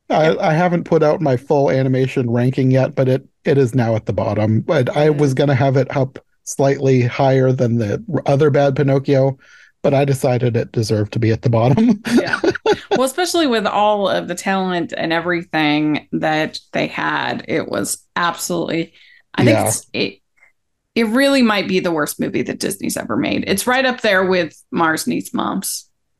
[0.10, 3.96] I, I haven't put out my full animation ranking yet, but it, it is now
[3.96, 4.62] at the bottom.
[4.62, 9.38] But I was going to have it up slightly higher than the other bad Pinocchio,
[9.82, 12.02] but I decided it deserved to be at the bottom.
[12.16, 12.40] yeah.
[12.92, 18.94] Well, especially with all of the talent and everything that they had, it was absolutely.
[19.36, 19.72] I think Yeah.
[19.94, 20.20] it.
[20.96, 23.44] It really might be the worst movie that Disney's ever made.
[23.46, 25.90] It's right up there with Mars Needs Moms.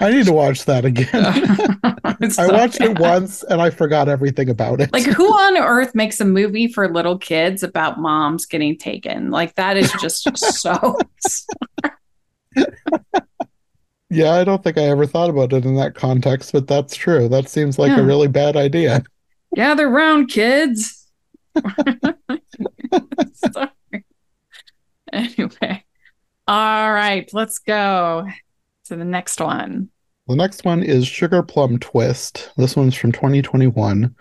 [0.00, 1.08] I need to watch that again.
[2.04, 4.92] I so watched it once and I forgot everything about it.
[4.92, 9.30] Like, who on earth makes a movie for little kids about moms getting taken?
[9.30, 10.96] Like, that is just so.
[14.10, 17.28] yeah, I don't think I ever thought about it in that context, but that's true.
[17.28, 18.00] That seems like Yeah.
[18.00, 19.04] a really bad idea.
[19.54, 21.08] Gather round, kids.
[23.34, 23.70] Sorry.
[25.12, 25.84] Anyway.
[26.48, 28.26] All right, let's go
[28.90, 29.88] to the next one.
[30.26, 32.50] The next one is Sugar Plum Twist.
[32.56, 34.14] This one's from 2021.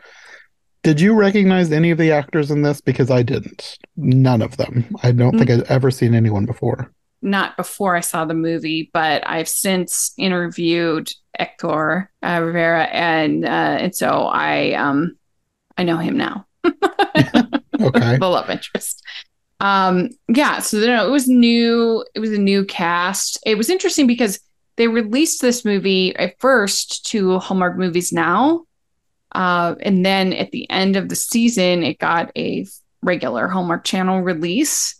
[0.83, 2.79] Did you recognize any of the actors in this?
[2.79, 3.77] Because I didn't.
[3.97, 4.95] None of them.
[5.03, 6.93] I don't think I've ever seen anyone before.
[7.21, 13.77] Not before I saw the movie, but I've since interviewed Hector uh, Rivera, and uh,
[13.81, 15.17] and so I um
[15.77, 16.45] I know him now.
[17.81, 18.17] Okay.
[18.19, 19.01] the love interest.
[19.61, 22.03] Um, yeah, so you know, it was new.
[22.13, 23.39] It was a new cast.
[23.45, 24.39] It was interesting because
[24.79, 28.63] they released this movie at first to Hallmark Movies Now,
[29.33, 32.65] uh, and then at the end of the season, it got a
[33.03, 34.95] regular Hallmark Channel release.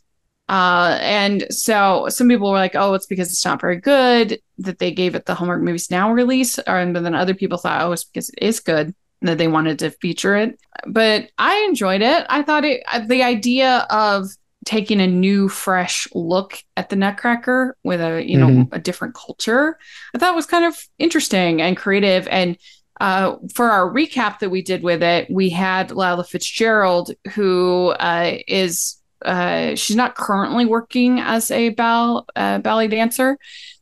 [0.50, 4.80] Uh, and so some people were like, "Oh, it's because it's not very good that
[4.80, 8.04] they gave it the Hallmark Movies Now release," and then other people thought, "Oh, it's
[8.04, 10.58] because it is good." that they wanted to feature it.
[10.88, 12.26] But I enjoyed it.
[12.30, 14.28] I thought it the idea of
[14.66, 18.74] taking a new fresh look at the nutcracker with a you know mm-hmm.
[18.74, 19.78] a different culture
[20.14, 22.28] i thought was kind of interesting and creative.
[22.28, 22.58] And
[23.00, 28.38] uh, for our recap that we did with it we had lila fitzgerald who uh,
[28.48, 33.38] is uh, she's not currently working as a ball, uh, ballet dancer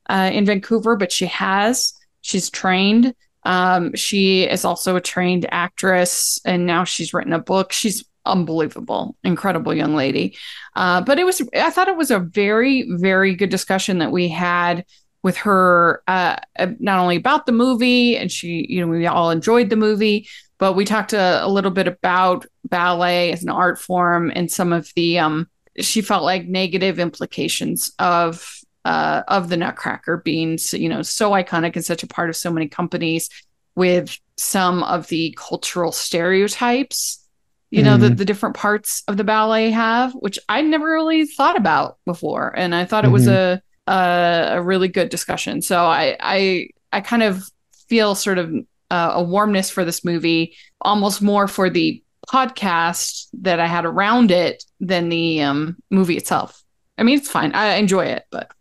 [0.09, 1.93] uh, in vancouver but she has.
[2.21, 3.15] She's trained.
[3.43, 7.71] Um, she is also a trained actress and now she's written a book.
[7.71, 10.35] She's unbelievable, incredible young lady.
[10.75, 14.27] Uh, but it was, I thought it was a very, very good discussion that we
[14.27, 14.85] had
[15.23, 19.31] with her, uh, uh, not only about the movie, and she, you know, we all
[19.31, 23.79] enjoyed the movie, but we talked a, a little bit about ballet as an art
[23.79, 25.47] form and some of the, um,
[25.79, 28.53] she felt like negative implications of
[28.85, 32.49] uh, of the Nutcracker being, you know, so iconic and such a part of so
[32.49, 33.29] many companies
[33.75, 37.26] with some of the cultural stereotypes
[37.69, 41.57] you know, the, the different parts of the ballet have, which I never really thought
[41.57, 42.53] about before.
[42.57, 43.59] And I thought it was mm-hmm.
[43.87, 45.61] a, a, a really good discussion.
[45.61, 47.43] So I I I kind of
[47.87, 48.53] feel sort of
[48.89, 54.31] uh, a warmness for this movie, almost more for the podcast that I had around
[54.31, 56.63] it than the um, movie itself.
[56.97, 57.53] I mean, it's fine.
[57.53, 58.51] I enjoy it, but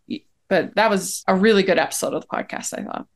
[0.49, 2.77] but that was a really good episode of the podcast.
[2.77, 3.07] I thought.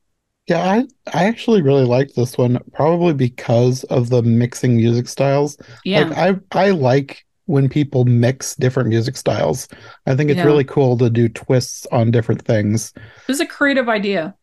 [0.48, 5.56] Yeah, I I actually really liked this one, probably because of the mixing music styles.
[5.84, 6.18] Yeah, like
[6.52, 9.68] I I like when people mix different music styles.
[10.06, 10.44] I think it's yeah.
[10.44, 12.92] really cool to do twists on different things.
[12.96, 14.34] It was a creative idea.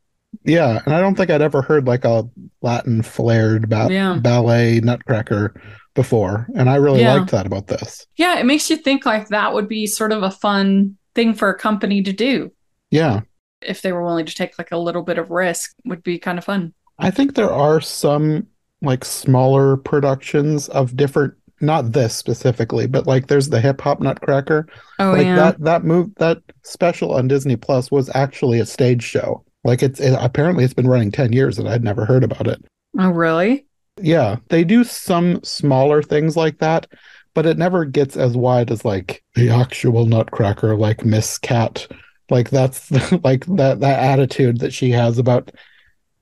[0.45, 2.29] Yeah, and I don't think I'd ever heard like a
[2.61, 4.19] Latin flared ba- yeah.
[4.21, 5.59] ballet Nutcracker
[5.95, 7.15] before, and I really yeah.
[7.15, 8.05] liked that about this.
[8.15, 11.49] Yeah, it makes you think like that would be sort of a fun thing for
[11.49, 12.51] a company to do.
[12.91, 13.21] Yeah,
[13.61, 16.37] if they were willing to take like a little bit of risk would be kind
[16.37, 16.73] of fun.
[16.97, 18.47] I think there are some
[18.81, 24.67] like smaller productions of different not this specifically, but like there's the hip hop nutcracker.
[24.99, 25.35] Oh like yeah.
[25.35, 29.43] that that move that special on Disney Plus was actually a stage show.
[29.63, 32.63] Like it's it, apparently it's been running 10 years and I'd never heard about it.
[32.97, 33.65] Oh really?
[34.01, 36.87] Yeah, they do some smaller things like that,
[37.33, 41.87] but it never gets as wide as like the actual nutcracker like Miss Cat
[42.29, 45.51] like that's the, like that that attitude that she has about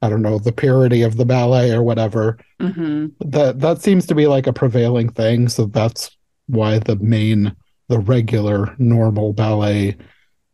[0.02, 2.38] I don't know the purity of the ballet or whatever.
[2.62, 3.08] Mm-hmm.
[3.30, 5.50] That that seems to be like a prevailing thing.
[5.50, 6.16] So that's
[6.48, 7.56] why the main
[7.88, 9.98] the regular normal ballet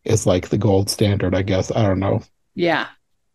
[0.03, 1.35] is like the gold standard.
[1.35, 2.21] I guess I don't know.
[2.55, 2.87] Yeah,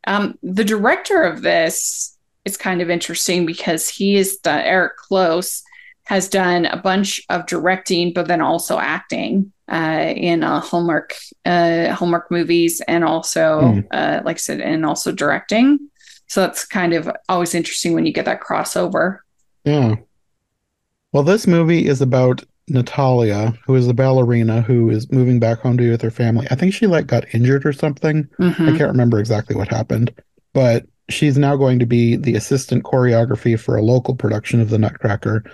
[0.06, 5.62] um, the director of this is kind of interesting because he is the Eric Close
[6.08, 11.92] has done a bunch of directing, but then also acting uh, in uh, Hallmark uh,
[11.92, 13.86] Hallmark movies, and also, mm.
[13.90, 15.78] uh, like I said, and also directing.
[16.26, 19.18] So that's kind of always interesting when you get that crossover.
[19.64, 19.96] Yeah.
[21.12, 25.76] Well, this movie is about Natalia, who is a ballerina who is moving back home
[25.76, 26.46] to be with her family.
[26.50, 28.26] I think she like got injured or something.
[28.40, 28.62] Mm-hmm.
[28.62, 30.14] I can't remember exactly what happened,
[30.54, 34.78] but she's now going to be the assistant choreography for a local production of the
[34.78, 35.44] Nutcracker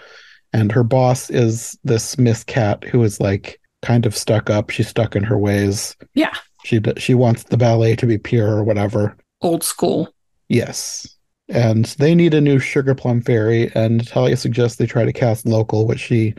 [0.55, 4.71] and her boss is this Miss Cat who is like kind of stuck up.
[4.71, 5.97] She's stuck in her ways.
[6.14, 6.33] Yeah.
[6.64, 9.17] She she wants the ballet to be pure or whatever.
[9.43, 10.14] Old school.
[10.49, 11.07] Yes.
[11.49, 15.45] And they need a new sugar plum fairy, and Natalia suggests they try to cast
[15.45, 16.35] local, which she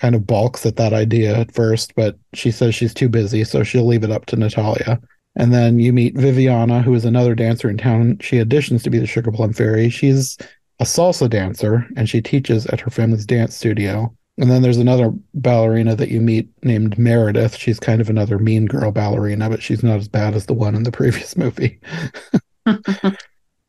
[0.00, 3.62] kind of balks at that idea at first, but she says she's too busy, so
[3.62, 5.00] she'll leave it up to Natalia.
[5.36, 8.18] And then you meet Viviana, who is another dancer in town.
[8.20, 9.90] She auditions to be the Sugar Plum Fairy.
[9.90, 10.36] She's
[10.82, 14.12] a salsa dancer and she teaches at her family's dance studio.
[14.36, 17.54] And then there's another ballerina that you meet named Meredith.
[17.54, 20.74] She's kind of another mean girl ballerina, but she's not as bad as the one
[20.74, 21.78] in the previous movie.
[22.66, 23.16] and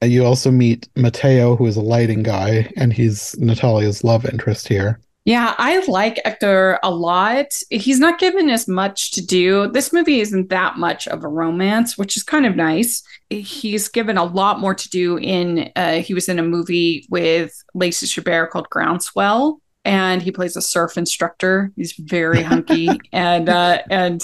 [0.02, 5.00] you also meet Mateo, who is a lighting guy, and he's Natalia's love interest here.
[5.26, 7.48] Yeah, I like Hector a lot.
[7.70, 9.70] He's not given as much to do.
[9.72, 13.02] This movie isn't that much of a romance, which is kind of nice.
[13.30, 17.56] He's given a lot more to do in uh, he was in a movie with
[17.74, 21.72] Lacey Chabert called Groundswell and he plays a surf instructor.
[21.78, 24.22] He's very hunky and uh, and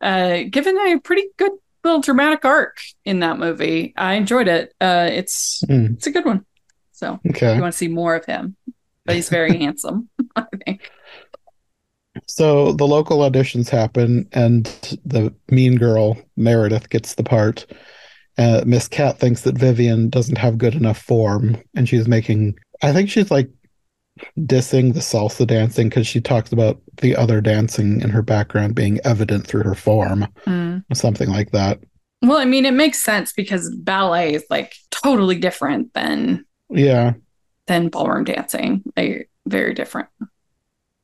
[0.00, 3.94] uh, given a pretty good little dramatic arc in that movie.
[3.96, 4.72] I enjoyed it.
[4.80, 5.94] Uh, it's mm.
[5.94, 6.46] it's a good one.
[6.92, 7.56] So okay.
[7.56, 8.56] you want to see more of him
[9.06, 10.90] but he's very handsome, I think.
[12.26, 14.64] So the local auditions happen, and
[15.04, 17.66] the mean girl Meredith gets the part.
[18.38, 22.58] Uh, Miss Cat thinks that Vivian doesn't have good enough form, and she's making.
[22.82, 23.50] I think she's like
[24.38, 28.98] dissing the salsa dancing because she talks about the other dancing in her background being
[29.04, 30.82] evident through her form, mm.
[30.94, 31.80] something like that.
[32.22, 37.14] Well, I mean, it makes sense because ballet is like totally different than yeah
[37.66, 38.82] than ballroom dancing.
[38.96, 40.08] They very different.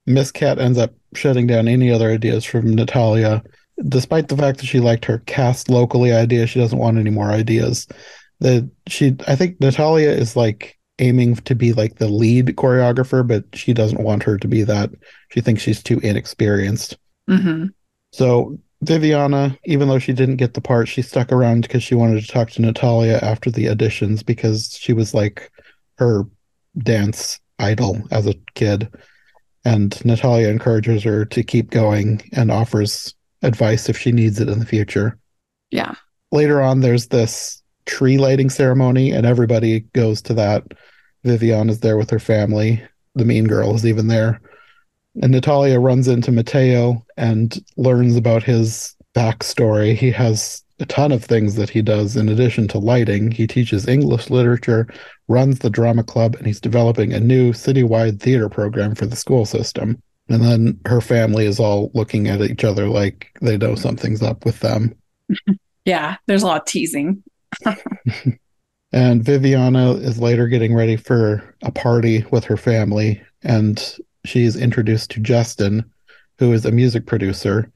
[0.07, 3.42] Miss Cat ends up shutting down any other ideas from Natalia,
[3.88, 6.46] despite the fact that she liked her cast locally idea.
[6.46, 7.87] She doesn't want any more ideas.
[8.40, 13.44] That she, I think Natalia is like aiming to be like the lead choreographer, but
[13.55, 14.90] she doesn't want her to be that.
[15.31, 16.98] She thinks she's too inexperienced.
[17.31, 17.66] Mm-hmm.
[18.12, 22.20] So Viviana, even though she didn't get the part, she stuck around because she wanted
[22.20, 25.50] to talk to Natalia after the auditions because she was like
[25.98, 26.24] her
[26.76, 28.88] dance idol as a kid.
[29.64, 34.59] And Natalia encourages her to keep going and offers advice if she needs it in
[34.59, 35.18] the future.
[35.70, 35.94] Yeah.
[36.33, 40.64] Later on, there's this tree lighting ceremony, and everybody goes to that.
[41.25, 42.83] Vivian is there with her family.
[43.14, 44.40] The mean girl is even there.
[45.22, 49.94] And Natalia runs into Mateo and learns about his backstory.
[49.94, 53.31] He has a ton of things that he does in addition to lighting.
[53.31, 54.88] He teaches English literature,
[55.29, 59.47] runs the drama club, and he's developing a new citywide theater program for the school
[59.47, 60.03] system.
[60.29, 64.45] And then her family is all looking at each other like they know something's up
[64.45, 64.95] with them.
[65.85, 67.23] yeah, there's a lot of teasing.
[68.92, 75.11] and Viviana is later getting ready for a party with her family, and she's introduced
[75.12, 75.85] to Justin,
[76.38, 77.71] who is a music producer,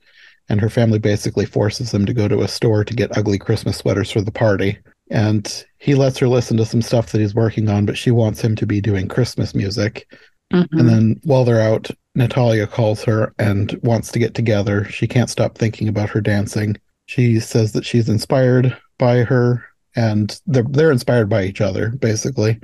[0.49, 3.79] and her family basically forces him to go to a store to get ugly Christmas
[3.79, 4.79] sweaters for the party.
[5.11, 8.41] And he lets her listen to some stuff that he's working on, but she wants
[8.41, 10.09] him to be doing Christmas music.
[10.53, 10.79] Mm-hmm.
[10.79, 14.85] And then while they're out, Natalia calls her and wants to get together.
[14.85, 16.77] She can't stop thinking about her dancing.
[17.07, 22.61] She says that she's inspired by her and they're they're inspired by each other, basically.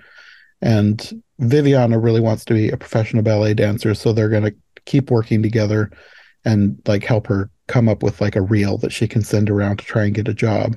[0.61, 4.53] And Viviana really wants to be a professional ballet dancer, so they're gonna
[4.85, 5.91] keep working together
[6.45, 9.79] and like help her come up with like a reel that she can send around
[9.79, 10.77] to try and get a job.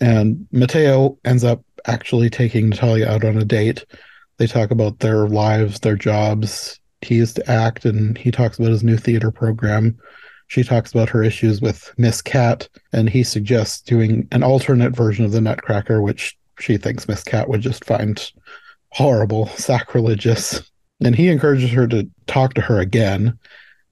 [0.00, 3.86] And Mateo ends up actually taking Natalia out on a date.
[4.36, 6.78] They talk about their lives, their jobs.
[7.00, 9.98] He used to act and he talks about his new theater program.
[10.48, 15.24] She talks about her issues with Miss Cat, and he suggests doing an alternate version
[15.24, 18.30] of the Nutcracker, which she thinks Miss Cat would just find
[18.90, 20.70] horrible, sacrilegious.
[21.02, 23.38] And he encourages her to talk to her again.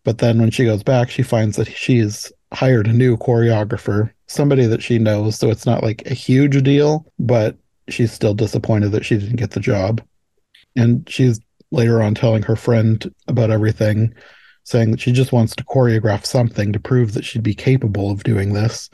[0.04, 4.66] But then when she goes back, she finds that she's hired a new choreographer, somebody
[4.66, 5.36] that she knows.
[5.36, 7.56] So it's not like a huge deal, but
[7.88, 10.02] she's still disappointed that she didn't get the job.
[10.76, 11.40] And she's
[11.70, 14.14] later on telling her friend about everything,
[14.64, 18.24] saying that she just wants to choreograph something to prove that she'd be capable of
[18.24, 18.90] doing this.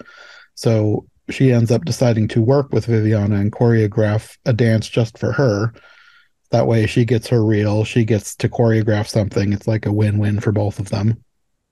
[0.55, 5.33] So she ends up deciding to work with Viviana and choreograph a dance just for
[5.33, 5.73] her
[6.51, 9.53] that way she gets her reel, she gets to choreograph something.
[9.53, 11.23] It's like a win-win for both of them.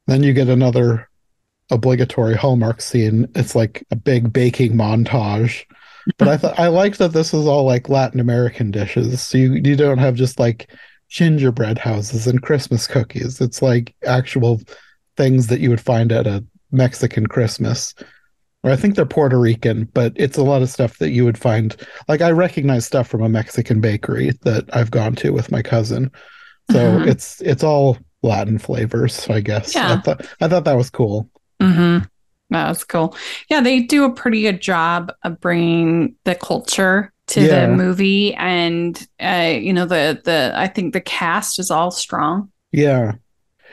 [0.06, 1.08] Then you get another
[1.70, 3.28] obligatory Hallmark scene.
[3.34, 5.64] It's like a big baking montage.
[6.16, 9.20] But I thought I liked that this is all like Latin American dishes.
[9.20, 10.70] So you, you don't have just like
[11.08, 13.40] gingerbread houses and Christmas cookies.
[13.40, 14.62] It's like actual
[15.16, 17.94] things that you would find at a Mexican Christmas
[18.64, 21.76] I think they're Puerto Rican, but it's a lot of stuff that you would find.
[22.08, 26.10] Like I recognize stuff from a Mexican bakery that I've gone to with my cousin,
[26.70, 27.08] so mm-hmm.
[27.08, 29.74] it's it's all Latin flavors, I guess.
[29.74, 29.94] Yeah.
[29.94, 31.30] I thought I thought that was cool.
[31.60, 32.04] Mm-hmm.
[32.50, 33.14] That's cool.
[33.48, 37.66] Yeah, they do a pretty good job of bringing the culture to yeah.
[37.66, 42.50] the movie, and uh, you know the the I think the cast is all strong.
[42.72, 43.12] Yeah,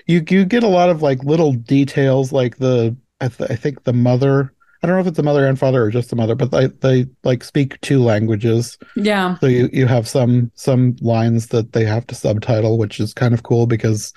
[0.05, 3.83] you you get a lot of like little details, like the I, th- I think
[3.83, 4.53] the mother
[4.85, 6.67] I don't know if it's the mother and father or just the mother, but they
[6.67, 8.77] they like speak two languages.
[8.95, 9.35] Yeah.
[9.39, 13.33] So you you have some some lines that they have to subtitle, which is kind
[13.33, 14.13] of cool because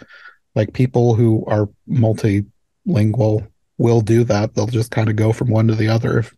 [0.54, 4.54] like people who are multilingual will do that.
[4.54, 6.36] They'll just kind of go from one to the other if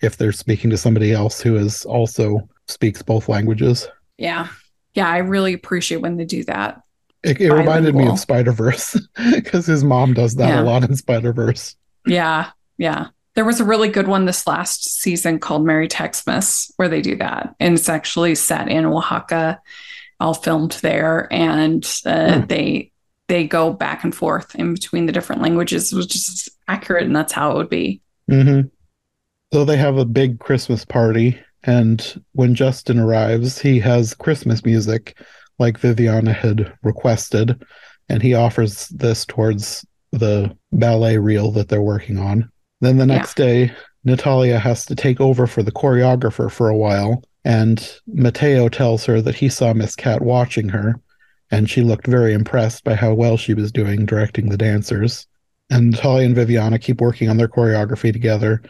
[0.00, 3.88] if they're speaking to somebody else who is also speaks both languages.
[4.16, 4.46] Yeah.
[4.94, 6.82] Yeah, I really appreciate when they do that.
[7.24, 8.96] It, it reminded me of Spider Verse
[9.34, 10.60] because his mom does that yeah.
[10.60, 11.74] a lot in Spider Verse.
[12.06, 13.08] Yeah, yeah.
[13.34, 17.16] There was a really good one this last season called Merry Texmas where they do
[17.16, 17.54] that.
[17.58, 19.60] And it's actually set in Oaxaca,
[20.20, 21.32] all filmed there.
[21.32, 22.46] And uh, hmm.
[22.46, 22.92] they
[23.28, 27.06] they go back and forth in between the different languages, which is accurate.
[27.06, 28.02] And that's how it would be.
[28.30, 28.68] Mm-hmm.
[29.52, 31.40] So they have a big Christmas party.
[31.64, 35.16] And when Justin arrives, he has Christmas music
[35.58, 37.64] like Viviana had requested.
[38.10, 42.51] And he offers this towards the ballet reel that they're working on.
[42.82, 43.46] Then the next yeah.
[43.46, 43.72] day,
[44.02, 49.22] Natalia has to take over for the choreographer for a while, and Mateo tells her
[49.22, 51.00] that he saw Miss Cat watching her,
[51.52, 55.28] and she looked very impressed by how well she was doing directing the dancers.
[55.70, 58.60] And Natalia and Viviana keep working on their choreography together.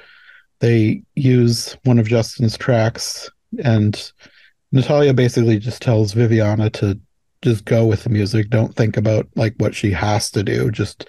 [0.60, 3.30] They use one of Justin's tracks,
[3.64, 4.12] and
[4.72, 7.00] Natalia basically just tells Viviana to
[7.40, 8.50] just go with the music.
[8.50, 10.70] Don't think about like what she has to do.
[10.70, 11.06] Just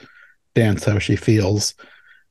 [0.56, 1.76] dance how she feels.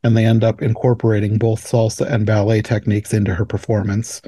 [0.04, 4.20] And they end up incorporating both salsa and ballet techniques into her performance.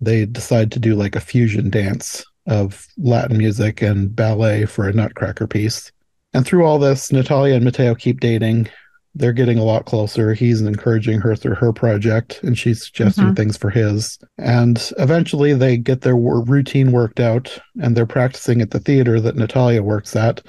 [0.00, 4.92] They decide to do like a fusion dance of Latin music and ballet for a
[4.92, 5.90] Nutcracker piece.
[6.32, 8.68] And through all this, Natalia and Mateo keep dating.
[9.14, 10.34] They're getting a lot closer.
[10.34, 13.34] He's encouraging her through her project, and she's suggesting mm-hmm.
[13.34, 14.18] things for his.
[14.38, 19.36] And eventually, they get their routine worked out, and they're practicing at the theater that
[19.36, 20.42] Natalia works at.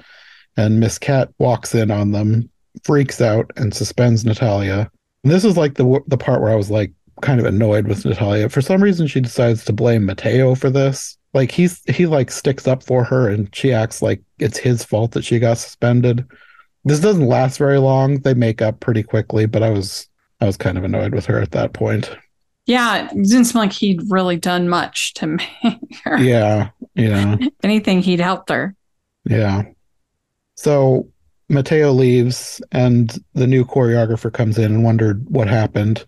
[0.58, 2.50] And Miss Cat walks in on them,
[2.84, 4.90] freaks out, and suspends Natalia.
[5.24, 8.06] And this is like the the part where I was like kind of annoyed with
[8.06, 8.50] Natalia.
[8.50, 11.18] For some reason, she decides to blame Mateo for this.
[11.34, 15.12] Like he's he like sticks up for her and she acts like it's his fault
[15.12, 16.26] that she got suspended.
[16.86, 18.20] This doesn't last very long.
[18.22, 20.08] They make up pretty quickly but i was
[20.40, 22.10] i was kind of annoyed with her at that point.
[22.66, 25.28] Yeah it didn't seem like he'd really done much to
[25.64, 26.18] make her.
[26.18, 27.36] Yeah yeah.
[27.64, 28.74] Anything he'd helped her.
[29.26, 29.64] Yeah.
[30.56, 31.10] So
[31.50, 36.04] mateo leaves and the new choreographer comes in and wondered what happened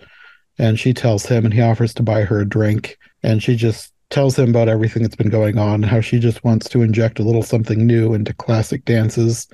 [0.58, 3.94] and she tells him and he offers to buy her a drink and she just
[4.10, 7.24] tells him about everything that's been going on, how she just wants to inject a
[7.24, 9.48] little something new into classic dances.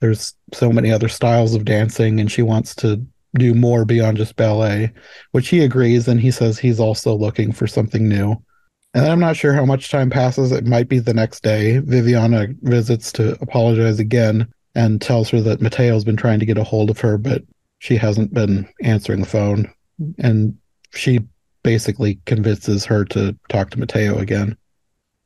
[0.00, 3.04] There's so many other styles of dancing, and she wants to
[3.38, 4.92] do more beyond just ballet,
[5.32, 6.08] which he agrees.
[6.08, 8.42] And he says he's also looking for something new.
[8.94, 10.52] And I'm not sure how much time passes.
[10.52, 11.78] It might be the next day.
[11.78, 16.64] Viviana visits to apologize again and tells her that Mateo's been trying to get a
[16.64, 17.42] hold of her, but
[17.78, 19.70] she hasn't been answering the phone.
[20.18, 20.56] And
[20.92, 21.20] she
[21.62, 24.56] basically convinces her to talk to Mateo again.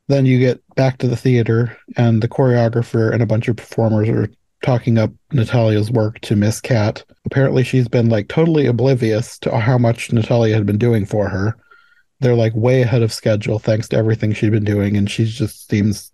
[0.07, 4.09] Then you get back to the theater, and the choreographer and a bunch of performers
[4.09, 4.29] are
[4.63, 7.03] talking up Natalia's work to Miss Cat.
[7.25, 11.55] Apparently, she's been like totally oblivious to how much Natalia had been doing for her.
[12.19, 15.69] They're like way ahead of schedule thanks to everything she'd been doing, and she just
[15.69, 16.11] seems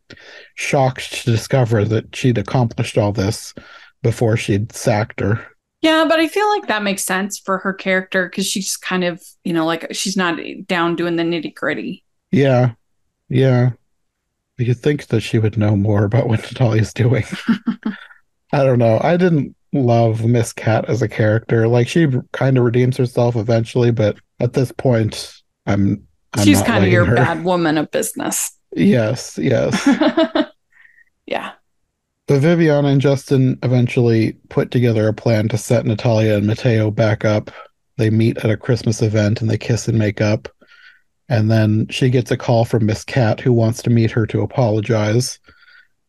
[0.53, 3.53] shocked to discover that she'd accomplished all this
[4.03, 5.45] before she'd sacked her.
[5.81, 9.21] Yeah, but I feel like that makes sense for her character because she's kind of,
[9.43, 12.03] you know, like she's not down doing the nitty gritty.
[12.31, 12.71] Yeah.
[13.29, 13.71] Yeah.
[14.57, 17.25] You'd think that she would know more about what Natalia's doing.
[18.51, 18.99] I don't know.
[19.03, 21.67] I didn't love Miss Cat as a character.
[21.67, 25.35] Like she kind of redeems herself eventually, but at this point,
[25.65, 26.07] I'm.
[26.33, 27.15] I'm she's kind of your her.
[27.15, 28.51] bad woman of business.
[28.77, 29.37] Yes.
[29.37, 29.87] Yes.
[31.25, 31.53] yeah.
[32.27, 37.23] But Viviana and Justin eventually put together a plan to set Natalia and Mateo back
[37.23, 37.51] up.
[37.95, 40.49] They meet at a Christmas event and they kiss and make up.
[41.29, 44.41] And then she gets a call from Miss Cat who wants to meet her to
[44.41, 45.39] apologize.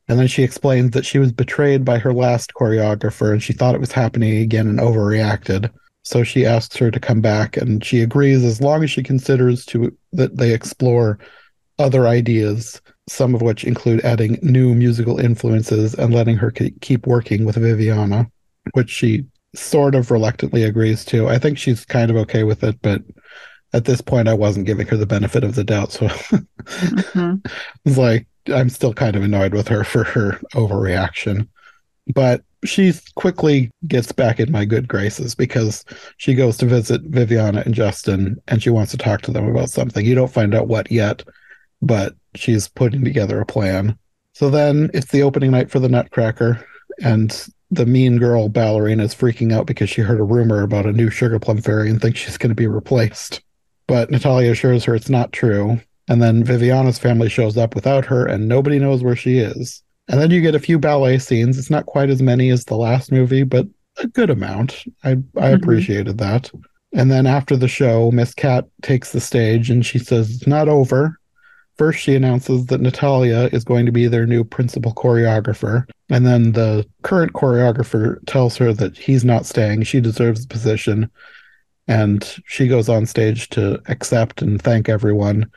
[0.09, 3.75] And then she explains that she was betrayed by her last choreographer and she thought
[3.75, 5.71] it was happening again and overreacted.
[6.07, 9.67] So she asks her to come back and she agrees as long as she considers
[9.67, 11.19] to that they explore
[11.79, 17.45] other ideas some of which include adding new musical influences and letting her keep working
[17.45, 18.31] with Viviana,
[18.73, 21.29] which she sort of reluctantly agrees to.
[21.29, 23.03] I think she's kind of okay with it, but
[23.73, 25.93] at this point, I wasn't giving her the benefit of the doubt.
[25.93, 27.37] So mm-hmm.
[27.85, 31.49] it's like, I'm still kind of annoyed with her for her overreaction.
[32.13, 35.85] But she quickly gets back in my good graces because
[36.19, 39.71] she goes to visit Viviana and Justin and she wants to talk to them about
[39.71, 40.05] something.
[40.05, 41.25] You don't find out what yet,
[41.81, 43.99] but she's putting together a plan.
[44.33, 46.62] So then it's the opening night for the Nutcracker,
[47.03, 50.93] and the mean girl ballerina is freaking out because she heard a rumor about a
[50.93, 53.41] new Sugar Plum Fairy and thinks she's going to be replaced.
[53.89, 55.81] But Natalia assures her it's not true.
[56.09, 59.83] And then Viviana's family shows up without her, and nobody knows where she is.
[60.09, 61.59] And then you get a few ballet scenes.
[61.59, 63.67] It's not quite as many as the last movie, but
[63.99, 64.85] a good amount.
[65.05, 65.55] I I mm-hmm.
[65.55, 66.51] appreciated that.
[66.93, 70.69] And then after the show, Miss Cat takes the stage and she says it's not
[70.69, 71.19] over.
[71.77, 75.87] First, she announces that Natalia is going to be their new principal choreographer.
[76.09, 79.83] And then the current choreographer tells her that he's not staying.
[79.83, 81.11] She deserves the position.
[81.87, 85.51] And she goes on stage to accept and thank everyone.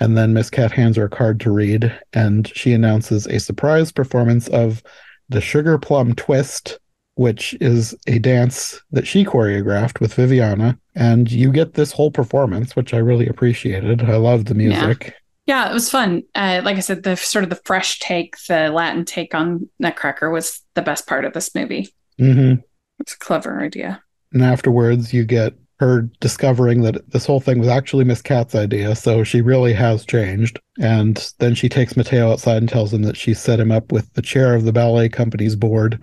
[0.00, 1.98] And then Miss Cat hands her a card to read.
[2.12, 4.82] And she announces a surprise performance of
[5.28, 6.78] the Sugar Plum Twist,
[7.14, 10.78] which is a dance that she choreographed with Viviana.
[10.94, 14.02] And you get this whole performance, which I really appreciated.
[14.02, 15.04] I love the music.
[15.06, 15.12] Yeah.
[15.46, 16.24] Yeah, it was fun.
[16.34, 20.28] Uh, like I said, the sort of the fresh take, the Latin take on Nutcracker
[20.28, 21.88] was the best part of this movie.
[22.20, 22.60] Mm-hmm.
[22.98, 24.02] It's a clever idea.
[24.32, 28.96] And afterwards, you get her discovering that this whole thing was actually Miss Cat's idea,
[28.96, 30.58] so she really has changed.
[30.78, 34.12] And then she takes Mateo outside and tells him that she set him up with
[34.14, 36.02] the chair of the ballet company's board.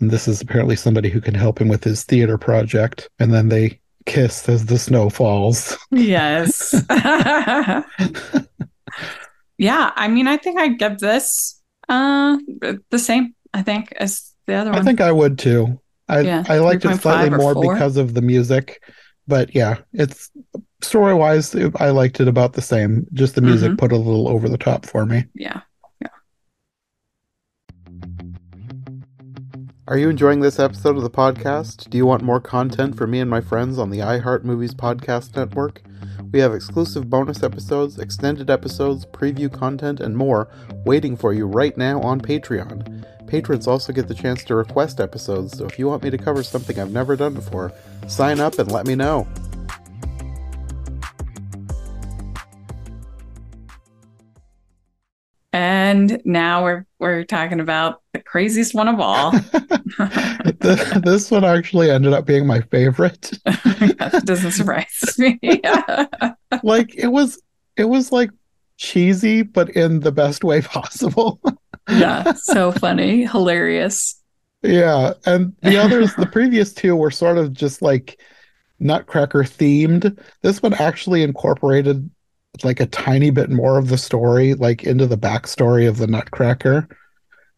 [0.00, 3.08] And this is apparently somebody who can help him with his theater project.
[3.18, 5.76] And then they kiss as the snow falls.
[5.90, 6.74] Yes.
[9.58, 12.36] yeah, I mean, I think I'd give this uh
[12.90, 13.34] the same.
[13.54, 14.78] I think as the other one.
[14.80, 15.80] I think I would too.
[16.08, 17.72] I Yeah, I liked it slightly more four.
[17.74, 18.82] because of the music,
[19.26, 20.30] but yeah, it's
[20.80, 23.06] story wise, I liked it about the same.
[23.12, 23.78] Just the music Mhm.
[23.78, 25.24] put a little over the top for me.
[25.34, 25.60] yeah.
[26.00, 26.08] Yeah.
[29.86, 31.88] Are you enjoying this episode of the podcast?
[31.88, 35.34] Do you want more content from me and my friends on the iHeart Movies Podcast
[35.34, 35.82] Network?
[36.30, 40.48] We have exclusive bonus episodes, extended episodes, preview content, and more
[40.84, 43.04] waiting for you right now on Patreon.
[43.28, 46.42] Patrons also get the chance to request episodes, so if you want me to cover
[46.42, 47.72] something I've never done before,
[48.06, 49.28] sign up and let me know.
[55.52, 59.32] And now we're we're talking about the craziest one of all.
[60.60, 63.32] Th- this one actually ended up being my favorite.
[63.44, 64.86] that doesn't surprise
[65.18, 65.38] me.
[66.62, 67.40] like it was
[67.76, 68.30] it was like
[68.76, 71.40] cheesy but in the best way possible.
[71.88, 74.20] Yeah, so funny, hilarious.
[74.62, 78.20] yeah, and the others the previous two were sort of just like
[78.80, 80.18] nutcracker themed.
[80.42, 82.10] This one actually incorporated
[82.64, 86.88] like a tiny bit more of the story like into the backstory of the nutcracker.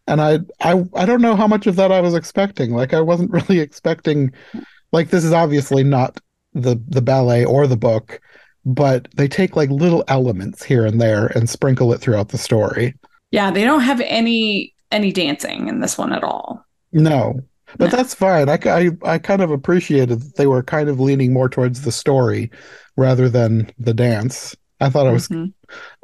[0.07, 2.71] And I I I don't know how much of that I was expecting.
[2.73, 4.31] Like I wasn't really expecting
[4.91, 6.19] like this is obviously not
[6.53, 8.21] the the ballet or the book,
[8.65, 12.95] but they take like little elements here and there and sprinkle it throughout the story.
[13.31, 16.65] Yeah, they don't have any any dancing in this one at all.
[16.91, 17.39] No,
[17.77, 17.91] but No.
[17.91, 18.49] that's fine.
[18.49, 21.91] I, I, I kind of appreciated that they were kind of leaning more towards the
[21.91, 22.51] story
[22.97, 24.55] rather than the dance.
[24.81, 25.53] I thought it was Mhm.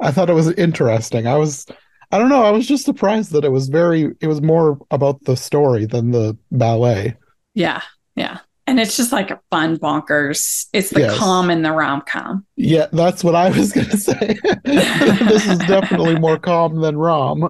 [0.00, 1.26] I thought it was interesting.
[1.26, 1.66] I was
[2.12, 5.24] I don't know, I was just surprised that it was very it was more about
[5.24, 7.16] the story than the ballet.
[7.54, 7.82] Yeah,
[8.14, 8.40] yeah.
[8.68, 10.66] And it's just like a fun bonkers.
[10.74, 11.16] It's the Yes.
[11.16, 12.44] calm and the rom com.
[12.56, 14.36] Yeah, that's what I was gonna say.
[14.64, 17.48] this is definitely more calm than Rom.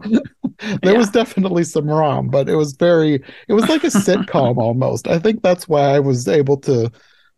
[0.83, 3.15] there was definitely some Rom, but it was very
[3.49, 5.09] it was like a sitcom almost.
[5.09, 6.91] I think that's why I was able to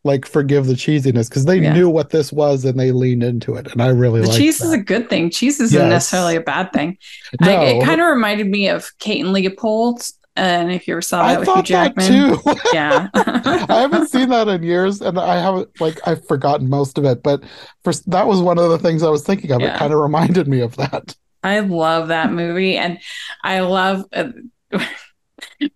[0.05, 1.73] like forgive the cheesiness because they Yeah.
[1.73, 4.61] knew what this was and they leaned into it, and I really The liked cheese
[4.61, 5.31] is a good thing.
[5.31, 5.89] Cheese isn't Yes.
[5.91, 6.99] necessarily a bad thing.
[7.41, 10.03] no, I, it kind of reminded me of Kate and Leopold.
[10.37, 12.39] And if you ever saw that I with Hugh Jackman, too.
[12.73, 13.09] yeah.
[13.15, 17.23] I haven't seen that in years, and I haven't like I've forgotten most of it.
[17.23, 17.43] But
[17.83, 19.61] for that was one of the things I was thinking of.
[19.61, 21.17] It kind of reminded me of that.
[21.43, 22.99] I love that movie, and
[23.43, 24.31] I love uh,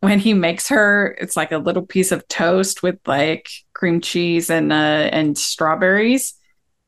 [0.00, 1.16] when he makes her.
[1.20, 6.34] It's like a little piece of toast with like cream cheese and uh, and strawberries,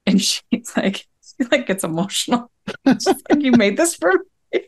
[0.07, 2.51] and she's like, she like gets emotional.
[2.87, 4.13] She's like, "You made this for
[4.53, 4.63] me,"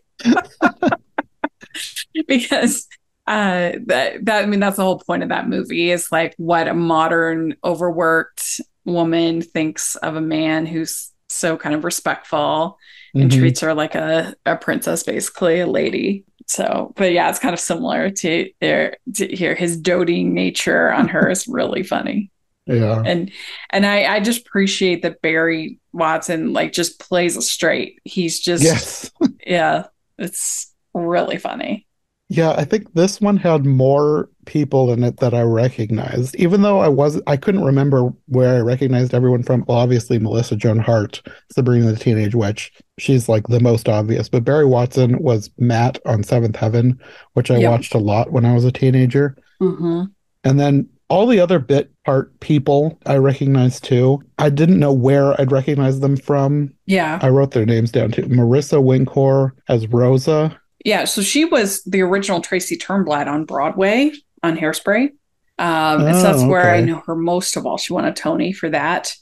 [2.29, 2.87] because
[3.27, 6.67] uh, that that I mean that's the whole point of that movie is like what
[6.69, 12.79] a modern overworked woman thinks of a man who's so kind of respectful
[13.15, 13.39] and Mhm.
[13.39, 16.25] treats her like a, a princess, basically a lady.
[16.47, 19.55] So, but yeah, it's kind of similar to there to here.
[19.55, 22.31] His doting nature on her is really funny,
[22.67, 23.03] Yeah.
[23.05, 23.31] and
[23.71, 27.99] and I I just appreciate that Barry Watson like just plays it straight.
[28.05, 29.11] He's just Yes.
[29.47, 29.85] yeah,
[30.19, 31.87] it's really funny.
[32.31, 36.79] Yeah, I think this one had more people in it that I recognized, even though
[36.79, 39.65] I was I couldn't remember where I recognized everyone from.
[39.67, 42.71] Well, obviously Melissa Joan Hart, Sabrina the Teenage Witch.
[42.99, 44.29] She's like the most obvious.
[44.29, 47.01] But Barry Watson was Matt on Seventh Heaven,
[47.33, 47.71] which I Yep.
[47.71, 49.35] watched a lot when I was a teenager.
[49.63, 50.03] Mm-hmm.
[50.45, 54.23] And then all the other bit part people I recognized too.
[54.39, 56.75] I didn't know where I'd recognize them from.
[56.85, 58.25] Yeah, I wrote their names down too.
[58.25, 60.58] Marissa Winokur as Rosa.
[60.85, 61.05] Yeah.
[61.05, 64.13] So she was the original Tracy Turnblad on Broadway
[64.43, 65.11] on Hairspray.
[65.59, 67.79] Um, and so that's Oh, where I know her most of all.
[67.79, 69.13] She won a Tony for that.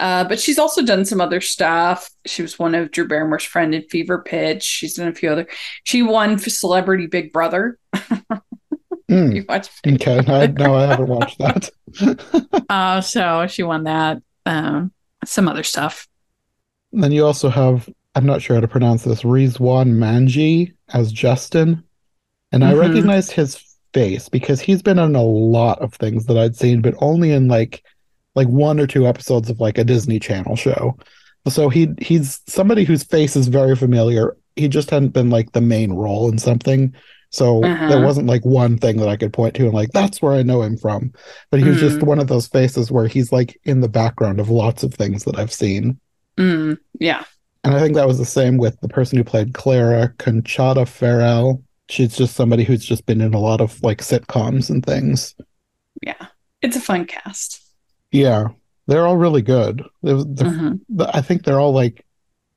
[0.00, 2.10] Uh, but she's also done some other stuff.
[2.26, 4.64] She was one of Drew Barrymore's friend in Fever Pitch.
[4.64, 5.46] She's done a few other.
[5.84, 7.78] She won for Celebrity Big Brother.
[9.08, 9.32] Hmm.
[9.32, 11.70] You watched Big Okay, I, no, I haven't watched that.
[12.68, 14.22] Uh, so she won that.
[14.46, 14.92] Um,
[15.24, 16.08] some other stuff.
[16.92, 21.82] then you also have, I'm not sure how to pronounce this, Rizwan Manji as Justin.
[22.52, 22.80] And I Mhm.
[22.80, 23.58] recognized his
[23.94, 27.48] face because he's been in a lot of things that I'd seen, but only in
[27.48, 27.82] like
[28.34, 30.96] like one or two episodes of like a Disney Channel show.
[31.48, 34.36] So he he's somebody whose face is very familiar.
[34.56, 36.94] He just hadn't been like the main role in something.
[37.30, 37.88] So Uh-huh.
[37.88, 40.42] there wasn't like one thing that I could point to and like that's where I
[40.42, 41.12] know him from.
[41.50, 42.04] But he was just Mm.
[42.06, 45.38] one of those faces where he's like in the background of lots of things that
[45.38, 45.98] I've seen.
[46.38, 47.24] Mm, yeah.
[47.64, 51.62] And I think that was the same with the person who played Clara, Conchata Farrell.
[51.88, 55.34] She's just somebody who's just been in a lot of like sitcoms and things.
[56.02, 56.26] Yeah.
[56.62, 57.60] It's a fun cast.
[58.10, 58.48] Yeah,
[58.86, 59.82] they're all really good.
[60.02, 60.80] The- Mhm.
[60.88, 62.04] the- I think they're all like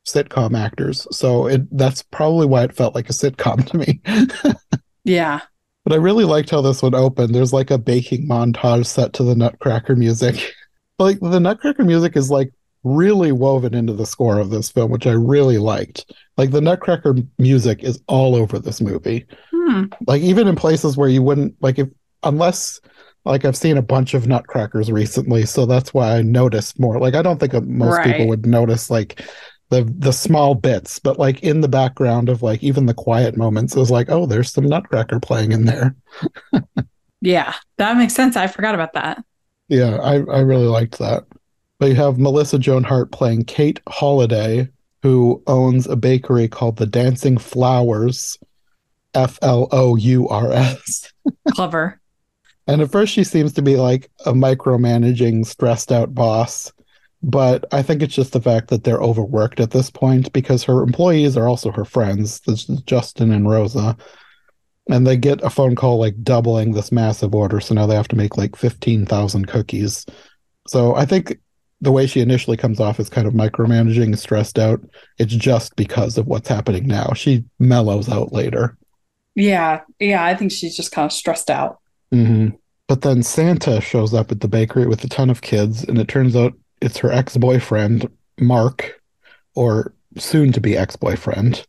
[0.08, 1.08] sitcom actors.
[1.12, 4.01] So it that's probably why it felt like a sitcom to me.
[5.03, 5.41] yeah.
[5.84, 7.34] But I really liked how this one opened.
[7.36, 10.51] There's like a baking montage set to the Nutcracker music.
[10.99, 12.51] like the Nutcracker music is like
[12.86, 16.14] really woven into the score of this film, which I really liked.
[16.38, 19.26] Like the Nutcracker music is all over this movie.
[19.52, 19.86] Hmm.
[20.08, 21.90] Like even in places where you wouldn't like if
[22.24, 22.80] unless
[23.26, 27.00] like I've seen a bunch of Nutcrackers recently, so that's why I noticed more.
[27.00, 28.06] Like I don't think most Right.
[28.06, 29.22] people would notice like
[29.72, 33.76] the the small bits, but like in the background of like even the quiet moments,
[33.76, 35.96] it was like, oh, there's some Nutcracker playing in there.
[37.22, 37.56] Yeah.
[37.78, 38.36] That makes sense.
[38.36, 39.24] I forgot about that.
[39.68, 41.24] Yeah, I, I really liked that.
[41.80, 44.70] But you have Melissa Joan Hart playing Kate Holiday,
[45.02, 48.38] who owns a bakery called the Dancing Flowers,
[49.14, 51.12] F L O U R S.
[51.50, 52.00] Clever.
[52.68, 56.74] And at first, she seems to be like a micromanaging, stressed out boss.
[57.22, 60.82] But I think it's just the fact that they're overworked at this point because her
[60.82, 63.96] employees are also her friends, this is Justin and Rosa.
[64.90, 67.60] And they get a phone call like doubling this massive order.
[67.60, 70.06] So now they have to make like 15,000 cookies.
[70.68, 71.40] So I think
[71.82, 74.82] the way she initially comes off is kind of micromanaging, stressed out.
[75.18, 77.14] It's just because of what's happening now.
[77.14, 78.78] She mellows out later.
[79.36, 79.82] Yeah.
[80.00, 80.24] Yeah.
[80.24, 81.80] I think she's just kind of stressed out.
[82.12, 82.50] hmm
[82.88, 86.08] But then Santa shows up at the bakery with a ton of kids, and it
[86.08, 88.10] turns out it's her ex boyfriend,
[88.40, 89.02] Mark,
[89.54, 91.66] or soon to be ex boyfriend,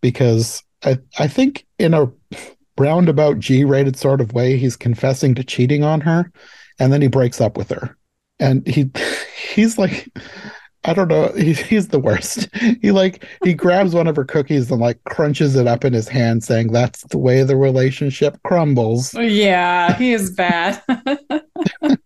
[0.00, 2.10] because I, I think in a
[2.78, 6.30] roundabout G rated sort of way, he's confessing to cheating on her,
[6.78, 7.96] and then he breaks up with her.
[8.40, 8.90] And he
[9.54, 10.08] he's like
[10.84, 11.32] I don't know.
[11.36, 12.48] He, he's the worst.
[12.80, 16.08] He like he grabs one of her cookies and like crunches it up in his
[16.08, 19.14] hand, saying that's the way the relationship crumbles.
[19.14, 19.96] Oh, yeah.
[19.96, 20.82] He is bad.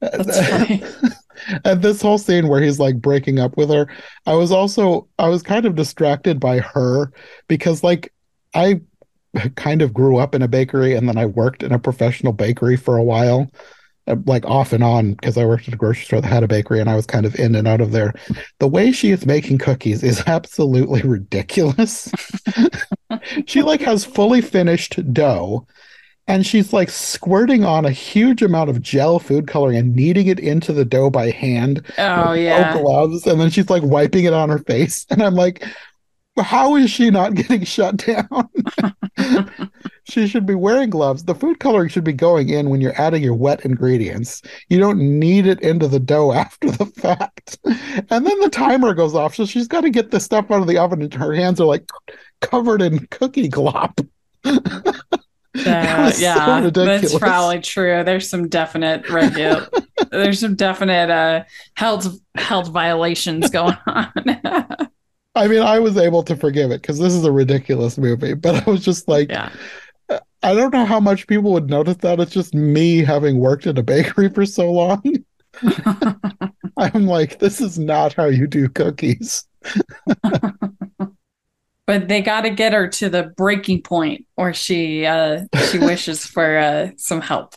[0.00, 0.82] That's funny.
[1.64, 3.88] and this whole scene where he's like breaking up with her,
[4.26, 7.12] I was also I was kind of distracted by her
[7.48, 8.12] because like
[8.54, 8.80] I
[9.56, 12.76] kind of grew up in a bakery and then I worked in a professional bakery
[12.76, 13.50] for a while,
[14.08, 16.48] Uh, like off and on because I worked at a grocery store that had a
[16.48, 18.14] bakery and I was kind of in and out of there.
[18.60, 22.08] The way she is making cookies is absolutely ridiculous.
[23.46, 25.66] she like has fully finished dough
[26.28, 30.38] and she's like squirting on a huge amount of gel food coloring and kneading it
[30.40, 32.72] into the dough by hand Oh, no yeah.
[32.80, 35.64] gloves and then she's like wiping it on her face and i'm like
[36.38, 38.48] how is she not getting shut down
[40.08, 43.22] she should be wearing gloves the food coloring should be going in when you're adding
[43.22, 48.40] your wet ingredients you don't knead it into the dough after the fact and then
[48.40, 51.02] the timer goes off so she's got to get the stuff out of the oven
[51.02, 51.88] and her hands are like
[52.40, 54.06] covered in cookie glop
[55.64, 58.04] Uh, was so yeah, that's probably true.
[58.04, 59.68] There's some definite regu-
[60.10, 61.44] there's some definite uh
[61.74, 64.12] health health violations going on.
[65.34, 68.66] I mean, I was able to forgive it because this is a ridiculous movie, but
[68.66, 69.50] I was just like, yeah.
[70.46, 72.20] I don't know how much people would notice that.
[72.20, 75.02] It's just me having worked at a bakery for so long.
[76.76, 79.44] I'm like, this is not how you do cookies.
[81.86, 86.24] but they got to get her to the breaking point where she uh she wishes
[86.26, 87.56] for uh some help.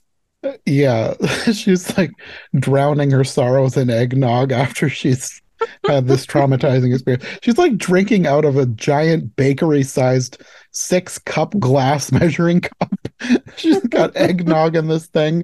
[0.65, 1.13] Yeah,
[1.53, 2.09] she's like
[2.55, 5.43] drowning her sorrows in eggnog after she's
[5.88, 7.26] had this traumatizing experience.
[7.41, 10.41] She's like drinking out of a giant bakery sized
[10.72, 12.93] six cup glass measuring cup.
[13.57, 15.43] she's got eggnog in this thing.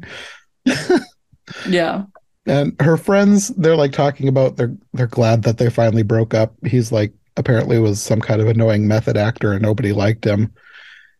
[1.69, 2.05] Yeah.
[2.47, 6.53] and her friends they're like talking about they're they're glad that they finally broke up
[6.65, 10.51] he's like apparently was some kind of annoying method actor and nobody liked him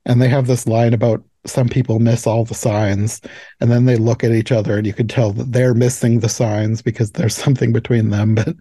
[0.06, 3.22] and they have this line about some people miss all the signs
[3.60, 6.30] and then they look at each other and you can tell that they're missing the
[6.30, 8.56] signs because there's something between them but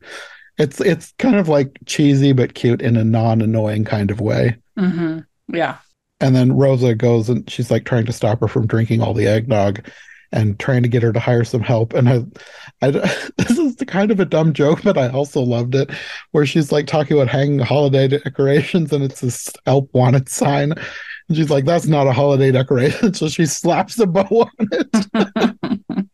[0.59, 5.20] it's it's kind of like cheesy but cute in a non-annoying kind of way hmm
[5.49, 5.76] Yeah.
[6.20, 9.26] and then Rosa goes and she's like trying to stop her from drinking all the
[9.26, 9.87] eggnog
[10.32, 11.93] and trying to get her to hire some help.
[11.95, 12.24] And I,
[12.82, 12.91] I
[13.39, 15.91] this is the kind of a dumb joke, but I also loved it,
[16.32, 20.74] where she's like talking about hanging holiday decorations and it's this help wanted sign.
[21.29, 23.14] And she's like, that's not a holiday decoration.
[23.14, 26.07] So she slaps a bow on it.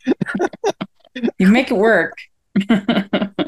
[1.39, 2.17] you make it work.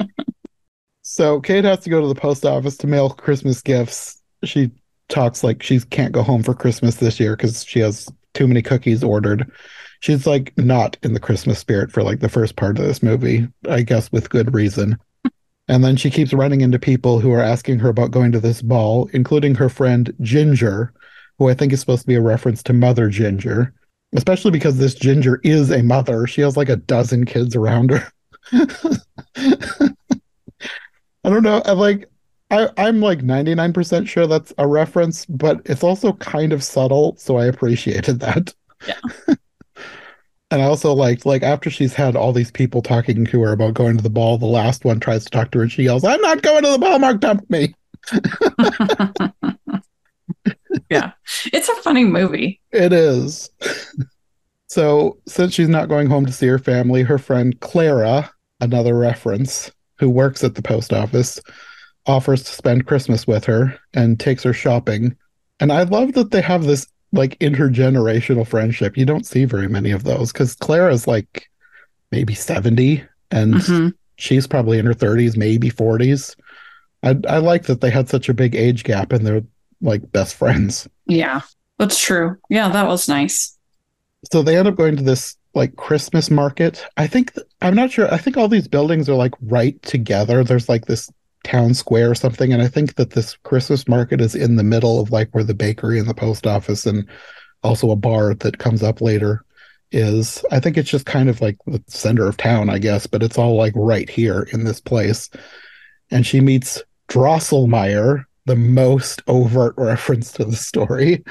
[1.03, 4.19] So Kate has to go to the post office to mail Christmas gifts.
[4.43, 4.71] She
[5.09, 8.63] talks like she can't go home for Christmas this year because she has too many
[8.63, 9.51] cookies ordered.
[9.99, 13.47] She's like not in the Christmas spirit for like the first part of this movie,
[13.69, 14.97] I guess with good reason.
[15.67, 18.63] And then she keeps running into people who are asking her about going to this
[18.63, 20.93] ball, including her friend Ginger,
[21.37, 23.73] who I think is supposed to be a reference to Mother Ginger,
[24.13, 26.27] especially because this Ginger is a mother.
[26.27, 28.11] She has like a dozen kids around her.
[31.25, 31.61] I don't know.
[31.65, 32.09] I like
[32.53, 37.37] I, I'm like 99% sure that's a reference, but it's also kind of subtle, so
[37.37, 38.53] I appreciated that.
[38.87, 38.99] Yeah.
[40.51, 43.73] and I also liked like after she's had all these people talking to her about
[43.73, 46.03] going to the ball, the last one tries to talk to her and she yells,
[46.03, 47.73] I'm not going to the ball, Mark dumped me.
[50.89, 51.11] yeah.
[51.45, 52.61] It's a funny movie.
[52.71, 53.49] It is.
[54.67, 59.71] so since she's not going home to see her family, her friend Clara, another reference,
[59.99, 61.39] who works at the post office,
[62.05, 65.15] offers to spend Christmas with her and takes her shopping.
[65.59, 68.97] And I love that they have this like intergenerational friendship.
[68.97, 71.47] You don't see very many of those because Clara's like
[72.11, 73.89] maybe 70 and mm-hmm.
[74.17, 76.35] she's probably in her 30s, maybe 40s.
[77.03, 79.43] I, I like that they had such a big age gap in they're
[79.83, 80.87] like best friends.
[81.05, 81.41] Yeah,
[81.77, 82.37] that's true.
[82.49, 83.57] Yeah, that was nice.
[84.31, 86.83] So they end up going to this like Christmas market.
[86.97, 88.11] I think th- I'm not sure.
[88.11, 90.43] I think all these buildings are like right together.
[90.43, 91.11] There's like this
[91.43, 94.99] town square or something, and I think that this Christmas market is in the middle
[94.99, 97.07] of like where the bakery and the post office and
[97.63, 99.45] also a bar that comes up later
[99.91, 100.43] is.
[100.51, 103.37] I think it's just kind of like the center of town, I guess, but it's
[103.37, 105.29] all like right here in this place.
[106.09, 111.23] And she meets Drosselmeyer, the most overt reference to the story.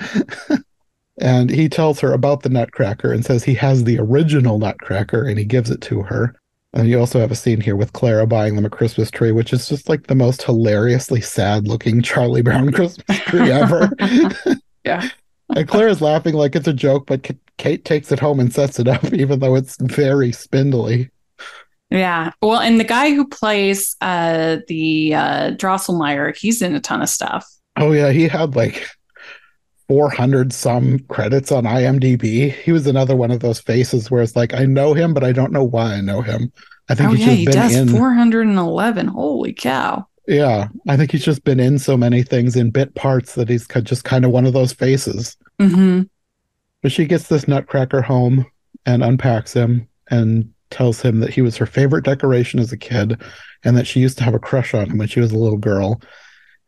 [1.20, 5.38] and he tells her about the Nutcracker and says he has the original Nutcracker and
[5.38, 6.34] he gives it to her.
[6.74, 9.52] And you also have a scene here with Clara buying them a Christmas tree, which
[9.52, 13.90] is just like the most hilariously sad looking Charlie Brown Christmas tree ever.
[14.84, 15.06] yeah.
[15.54, 18.88] and Clara's laughing like it's a joke, but Kate takes it home and sets it
[18.88, 21.10] up, even though it's very spindly.
[21.92, 22.32] Yeah.
[22.40, 27.08] Well, and the guy who plays uh, the uh, Drosselmeyer, he's in a ton of
[27.08, 27.46] stuff.
[27.76, 28.10] Oh, yeah.
[28.10, 28.86] He had like
[29.88, 32.50] 400 some credits on IMDb.
[32.50, 35.32] He was another one of those faces where it's like, I know him, but I
[35.32, 36.50] don't know why I know him.
[36.88, 39.06] I think oh, he's yeah, he does in 411.
[39.08, 40.06] Holy cow.
[40.26, 40.68] Yeah.
[40.88, 44.04] I think he's just been in so many things in bit parts that he's just
[44.04, 45.36] kind of one of those faces.
[45.60, 46.04] Mm-hmm.
[46.80, 48.46] But she gets this nutcracker home
[48.86, 53.20] and unpacks him and tells him that he was her favorite decoration as a kid
[53.62, 55.58] and that she used to have a crush on him when she was a little
[55.58, 56.00] girl.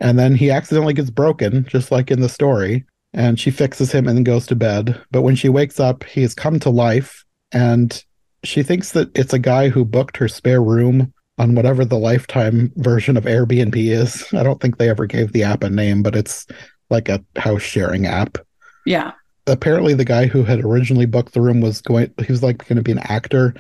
[0.01, 2.85] And then he accidentally gets broken, just like in the story.
[3.13, 5.01] And she fixes him and then goes to bed.
[5.11, 7.25] But when she wakes up, he has come to life.
[7.53, 8.03] And
[8.43, 12.73] she thinks that it's a guy who booked her spare room on whatever the lifetime
[12.77, 14.25] version of Airbnb is.
[14.33, 16.47] I don't think they ever gave the app a name, but it's
[16.91, 18.39] like a house sharing app.
[18.87, 19.13] Yeah.
[19.47, 22.77] Apparently, the guy who had originally booked the room was going, he was like going
[22.77, 23.55] to be an actor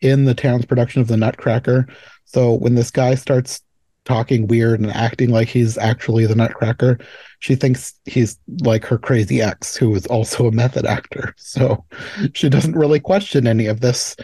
[0.00, 1.86] in the town's production of the Nutcracker.
[2.24, 3.60] So when this guy starts
[4.04, 6.98] talking weird and acting like he's actually the Nutcracker,
[7.40, 11.34] she thinks he's like her crazy ex, who is also a method actor.
[11.50, 11.84] So
[12.32, 14.14] she doesn't really question any of this.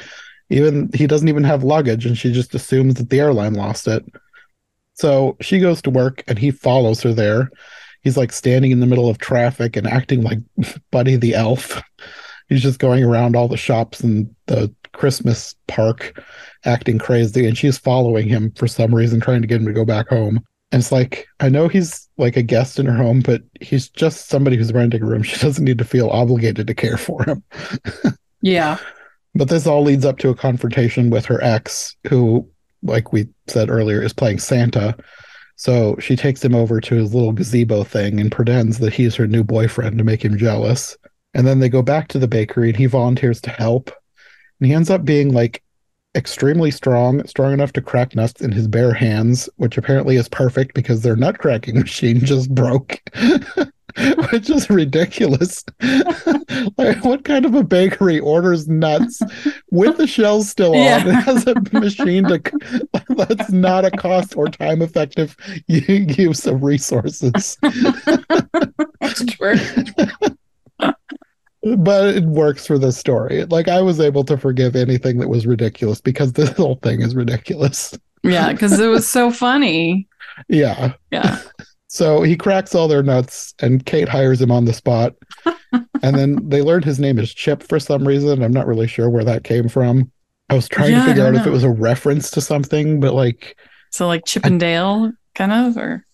[0.49, 4.05] Even he doesn't even have luggage, and she just assumes that the airline lost it.
[4.95, 7.51] So she goes to work, and he follows her there.
[8.03, 10.39] He's like standing in the middle of traffic and acting like
[10.93, 11.83] Buddy the Elf.
[12.49, 16.23] He's just going around all the shops and the Christmas park
[16.65, 19.85] acting crazy and she's following him for some reason trying to get him to go
[19.85, 20.41] back home.
[20.73, 24.29] And it's like i know he's like a guest in her home but he's just
[24.29, 25.23] somebody who's renting a room.
[25.25, 27.43] She doesn't need to feel obligated to care for him.
[28.43, 28.79] Yeah.
[29.35, 32.49] But this all leads up to a confrontation with her ex who
[32.83, 34.95] like we said earlier is playing santa.
[35.57, 39.27] So she takes him over to his little gazebo thing and pretends that he's her
[39.27, 40.97] new boyfriend to make him jealous.
[41.35, 43.91] And then they go back to the bakery and he volunteers to help
[44.61, 45.63] and he ends up being like
[46.17, 50.75] extremely strong, strong enough to crack nuts in his bare hands, which apparently is perfect
[50.75, 53.01] because their nut cracking machine just broke.
[54.31, 55.65] which is ridiculous.
[56.77, 59.23] like, what kind of a bakery orders nuts
[59.71, 61.07] with the shells still on yeah.
[61.07, 62.43] and has a machine to?
[63.09, 65.35] That's not a cost or time effective
[65.67, 67.57] use of resources.
[69.01, 69.57] That's true
[71.75, 73.45] but it works for the story.
[73.47, 77.15] Like I was able to forgive anything that was ridiculous because this whole thing is
[77.15, 77.99] ridiculous.
[78.23, 80.09] Yeah, because it was so funny.
[80.49, 80.95] Yeah.
[81.11, 81.41] Yeah.
[81.89, 85.15] So he cracks all their nuts and Kate hires him on the spot.
[85.73, 88.43] and then they learned his name is Chip for some reason.
[88.43, 90.11] I'm not really sure where that came from.
[90.51, 91.41] I was trying yeah, to figure out know.
[91.41, 93.57] if it was a reference to something, but like
[93.93, 96.06] So like Chippendale and Dale kind of or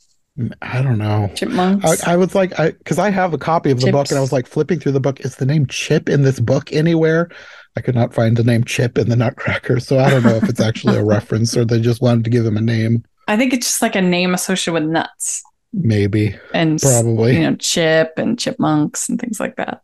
[0.62, 1.30] I don't know.
[1.34, 2.02] Chipmunks.
[2.04, 3.92] I, I was like, I because I have a copy of the Chips.
[3.92, 5.20] book, and I was like flipping through the book.
[5.20, 7.28] Is the name Chip in this book anywhere?
[7.76, 10.48] I could not find the name Chip in the Nutcracker, so I don't know if
[10.48, 13.04] it's actually a reference or they just wanted to give him a name.
[13.28, 15.42] I think it's just like a name associated with nuts.
[15.74, 16.38] Maybe.
[16.54, 19.82] And probably you know Chip and chipmunks and things like that.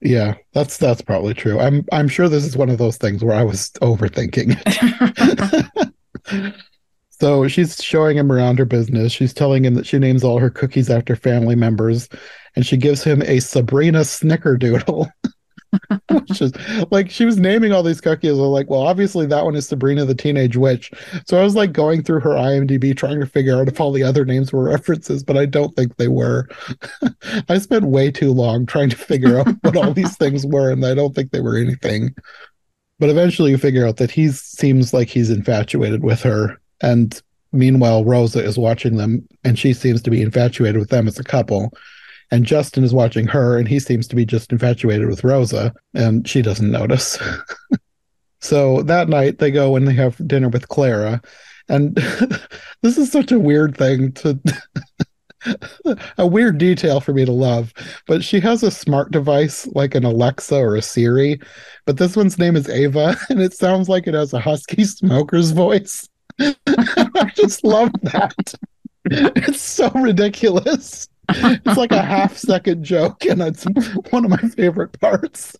[0.00, 1.58] Yeah, that's that's probably true.
[1.58, 4.58] I'm I'm sure this is one of those things where I was overthinking.
[7.22, 9.12] So she's showing him around her business.
[9.12, 12.08] She's telling him that she names all her cookies after family members,
[12.56, 15.08] and she gives him a Sabrina Snickerdoodle.
[16.10, 16.52] Which is
[16.90, 18.32] like she was naming all these cookies.
[18.32, 20.90] I'm like, well, obviously that one is Sabrina the Teenage Witch.
[21.28, 24.02] So I was like going through her IMDb trying to figure out if all the
[24.02, 26.48] other names were references, but I don't think they were.
[27.48, 30.84] I spent way too long trying to figure out what all these things were, and
[30.84, 32.16] I don't think they were anything.
[32.98, 36.58] But eventually you figure out that he seems like he's infatuated with her.
[36.82, 37.20] And
[37.52, 41.24] meanwhile, Rosa is watching them and she seems to be infatuated with them as a
[41.24, 41.72] couple
[42.32, 46.26] and Justin is watching her and he seems to be just infatuated with Rosa and
[46.26, 47.18] she doesn't notice.
[48.40, 51.20] so that night they go and they have dinner with Clara
[51.68, 51.94] and
[52.82, 54.40] this is such a weird thing to
[56.18, 57.74] a weird detail for me to love,
[58.06, 61.38] but she has a smart device like an Alexa or a Siri,
[61.84, 65.50] but this one's name is Ava and it sounds like it has a husky smoker's
[65.50, 66.08] voice.
[66.40, 68.54] I just love that.
[69.04, 73.64] It's so ridiculous it's like a half second joke, and it's
[74.10, 75.56] one of my favorite parts.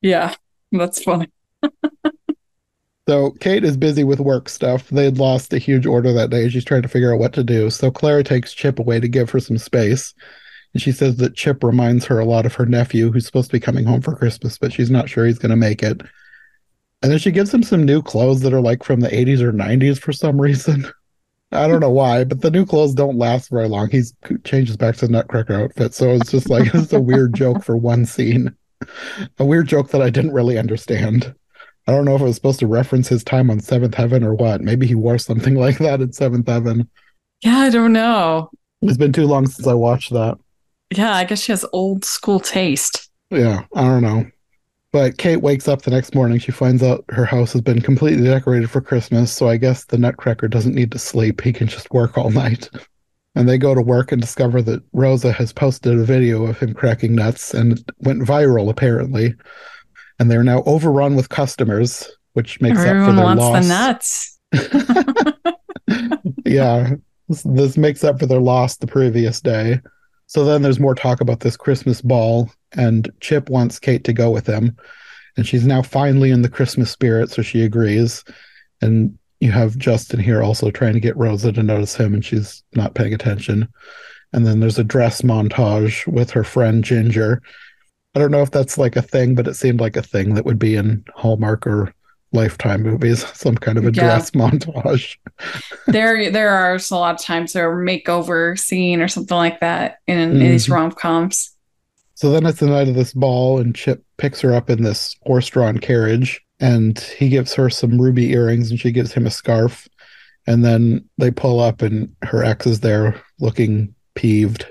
[0.00, 0.34] yeah,
[0.72, 1.28] that's funny.
[3.08, 4.88] so Kate is busy with work stuff.
[4.88, 6.48] They had lost a huge order that day.
[6.48, 7.70] She's trying to figure out what to do.
[7.70, 10.14] So Clara takes Chip away to give her some space.
[10.74, 13.56] And she says that Chip reminds her a lot of her nephew, who's supposed to
[13.56, 16.02] be coming home for Christmas, but she's not sure he's going to make it.
[17.02, 19.52] And then she gives him some new clothes that are like from the 80s or
[19.52, 20.86] 90s for some reason.
[21.52, 23.88] I don't know why, but the new clothes don't last very long.
[23.90, 24.02] He
[24.44, 27.76] changes back to the Nutcracker outfit, so it's just like it's a weird joke for
[27.76, 28.54] one scene,
[29.38, 31.34] a weird joke that I didn't really understand.
[31.86, 34.34] I don't know if it was supposed to reference his time on Seventh Heaven or
[34.34, 34.60] what.
[34.60, 36.88] Maybe he wore something like that in Seventh Heaven.
[37.42, 38.50] Yeah, I don't know.
[38.82, 40.36] It's been too long since I watched that.
[40.90, 43.08] Yeah, I guess she has old school taste.
[43.30, 44.26] Yeah, I don't know.
[44.92, 46.38] But Kate wakes up the next morning.
[46.38, 49.32] She finds out her house has been completely decorated for Christmas.
[49.32, 51.40] So I guess the Nutcracker doesn't need to sleep.
[51.40, 52.70] He can just work all night.
[53.34, 56.72] And they go to work and discover that Rosa has posted a video of him
[56.72, 59.34] cracking nuts and it went viral, apparently.
[60.18, 63.62] And they're now overrun with customers, which makes Everyone up for their loss.
[63.62, 64.38] the nuts.
[66.46, 66.94] yeah,
[67.28, 69.80] this, this makes up for their loss the previous day.
[70.26, 74.30] So then there's more talk about this Christmas ball, and Chip wants Kate to go
[74.30, 74.76] with him.
[75.36, 78.24] And she's now finally in the Christmas spirit, so she agrees.
[78.80, 82.62] And you have Justin here also trying to get Rosa to notice him, and she's
[82.74, 83.68] not paying attention.
[84.32, 87.42] And then there's a dress montage with her friend Ginger.
[88.14, 90.46] I don't know if that's like a thing, but it seemed like a thing that
[90.46, 91.94] would be in Hallmark or
[92.32, 94.02] lifetime movies some kind of a yeah.
[94.02, 95.16] dress montage
[95.86, 99.98] there there are a lot of times there a makeover scene or something like that
[100.06, 100.40] in, mm-hmm.
[100.40, 101.55] in these rom-coms
[102.16, 105.14] so then it's the night of this ball and chip picks her up in this
[105.24, 109.86] horse-drawn carriage and he gives her some ruby earrings and she gives him a scarf.
[110.46, 114.66] And then they pull up and her ex is there looking peeved.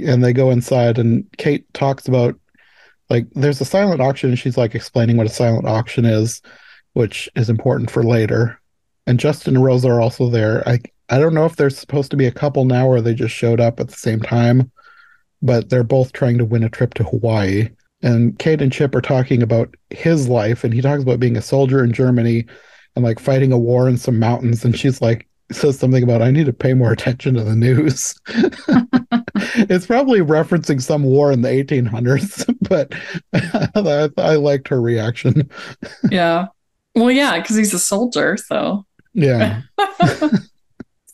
[0.00, 2.34] And they go inside and kate talks about
[3.08, 6.42] like there's a silent auction and she's like explaining what a silent auction is
[6.94, 8.60] which is important for later.
[9.06, 10.68] And justin and rosa are also there.
[10.68, 13.34] I i don't know if they're supposed to be a couple now or they just
[13.34, 14.72] showed up at the same time
[15.42, 17.68] but they're both trying to win a trip to hawaii
[18.02, 21.42] and kate and chip are talking about his life and he talks about being a
[21.42, 22.44] soldier in germany
[22.96, 26.30] and like fighting a war in some mountains and she's like says something about I
[26.30, 28.14] need to pay more attention to the news.
[28.26, 32.92] it's probably referencing some war in the 1800s, but
[33.76, 35.50] I, I liked her reaction.
[36.10, 36.46] Yeah.
[36.94, 38.86] Well, yeah, because he's a soldier, so.
[39.14, 39.62] Yeah.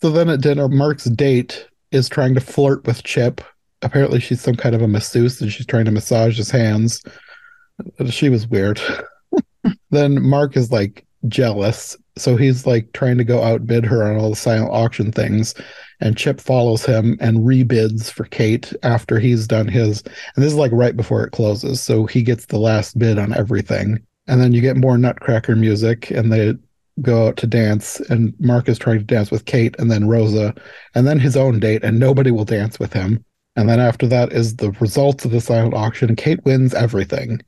[0.01, 3.41] so then at dinner, Mark's date is trying to flirt with Chip.
[3.81, 7.01] Apparently, she's some kind of a masseuse and she's trying to massage his hands.
[8.09, 8.81] She was weird.
[9.89, 14.29] then Mark is like jealous so he's like trying to go outbid her on all
[14.29, 15.55] the silent auction things.
[16.01, 20.01] And Chip follows him and rebids for Kate after he's done his.
[20.35, 21.81] And this is like right before it closes.
[21.81, 23.99] So he gets the last bid on everything.
[24.27, 26.53] And then you get more Nutcracker music and they
[27.01, 27.99] go out to dance.
[28.01, 30.53] And Mark is trying to dance with Kate and then Rosa
[30.95, 31.83] and then his own date.
[31.83, 33.23] And nobody will dance with him.
[33.55, 36.15] And then after that is the results of the silent auction.
[36.15, 37.41] Kate wins everything,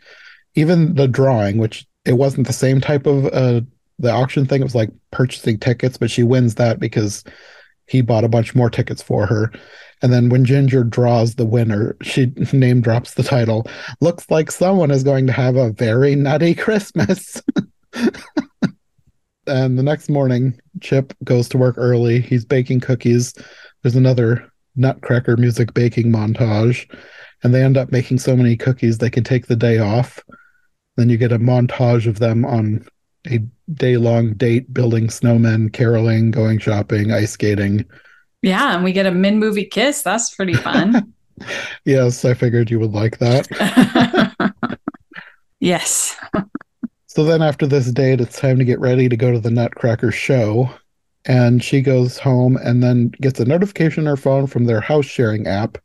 [0.55, 3.61] even the drawing, which it wasn't the same type of uh,
[3.99, 4.61] the auction thing.
[4.61, 7.23] It was like purchasing tickets, but she wins that because
[7.87, 9.51] he bought a bunch more tickets for her.
[10.01, 13.67] And then when Ginger draws the winner, she name drops the title.
[13.99, 17.41] Looks like someone is going to have a very nutty Christmas.
[19.47, 22.21] and the next morning, Chip goes to work early.
[22.21, 23.33] He's baking cookies.
[23.81, 26.89] There's another Nutcracker music baking montage.
[27.43, 30.19] And they end up making so many cookies they can take the day off.
[30.97, 32.86] Then you get a montage of them on
[33.28, 33.39] a
[33.74, 37.86] day long date building snowmen, caroling, going shopping, ice skating.
[38.41, 40.01] Yeah, and we get a min movie kiss.
[40.01, 41.13] That's pretty fun.
[41.86, 43.47] yes, I figured you would like that.
[45.59, 46.17] yes.
[47.07, 50.11] so then after this date, it's time to get ready to go to the Nutcracker
[50.11, 50.69] show.
[51.26, 55.05] And she goes home and then gets a notification on her phone from their house
[55.05, 55.78] sharing app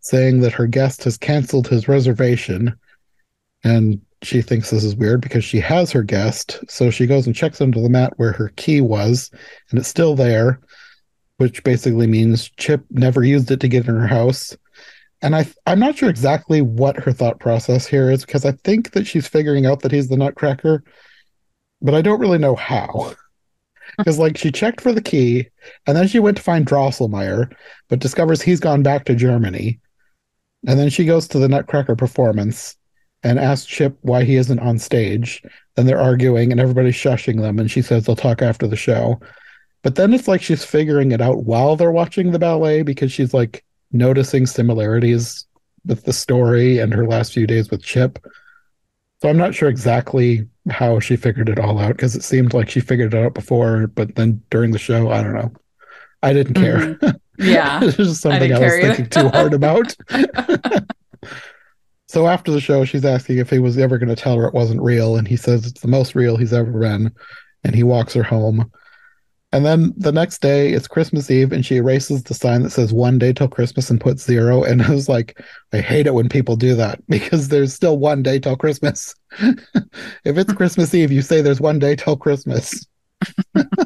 [0.00, 2.74] saying that her guest has canceled his reservation.
[3.64, 6.60] And she thinks this is weird because she has her guest.
[6.68, 9.30] So she goes and checks under the mat where her key was,
[9.70, 10.60] and it's still there,
[11.38, 14.56] which basically means Chip never used it to get in her house.
[15.22, 18.92] And I, I'm not sure exactly what her thought process here is because I think
[18.92, 20.82] that she's figuring out that he's the Nutcracker,
[21.82, 23.14] but I don't really know how.
[23.98, 25.48] Because like she checked for the key,
[25.86, 27.52] and then she went to find Drosselmeyer,
[27.88, 29.80] but discovers he's gone back to Germany.
[30.66, 32.76] And then she goes to the Nutcracker performance,
[33.22, 35.42] and asks Chip why he isn't on stage.
[35.76, 39.20] Then they're arguing and everybody's shushing them, and she says they'll talk after the show.
[39.82, 43.32] But then it's like she's figuring it out while they're watching the ballet because she's
[43.32, 45.46] like noticing similarities
[45.86, 48.18] with the story and her last few days with Chip.
[49.22, 52.70] So I'm not sure exactly how she figured it all out because it seemed like
[52.70, 55.52] she figured it out before, but then during the show, I don't know.
[56.22, 56.78] I didn't care.
[56.78, 57.16] Mm-hmm.
[57.38, 57.80] Yeah.
[57.82, 59.94] it's just something I, I was thinking too hard about.
[62.10, 64.52] So after the show, she's asking if he was ever going to tell her it
[64.52, 67.12] wasn't real, and he says it's the most real he's ever been,
[67.62, 68.68] and he walks her home.
[69.52, 72.92] And then the next day, it's Christmas Eve, and she erases the sign that says
[72.92, 74.62] one day till Christmas and puts zero.
[74.62, 75.40] And I was like,
[75.72, 79.14] I hate it when people do that because there's still one day till Christmas.
[79.40, 79.58] if
[80.24, 82.86] it's Christmas Eve, you say there's one day till Christmas.
[83.54, 83.84] well,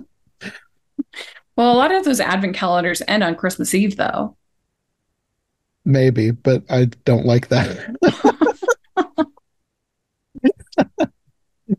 [1.57, 4.37] a lot of those advent calendars end on Christmas Eve, though.
[5.87, 7.95] Maybe, but I don't like that.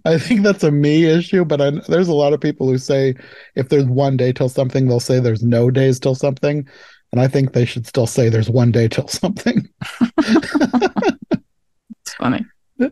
[0.05, 3.13] I think that's a me issue, but I, there's a lot of people who say
[3.55, 6.67] if there's one day till something, they'll say there's no days till something.
[7.11, 9.69] And I think they should still say there's one day till something.
[10.17, 12.45] it's funny.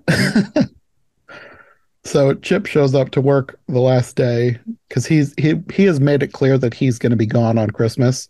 [2.05, 6.23] so Chip shows up to work the last day because he's he he has made
[6.23, 8.27] it clear that he's going to be gone on Christmas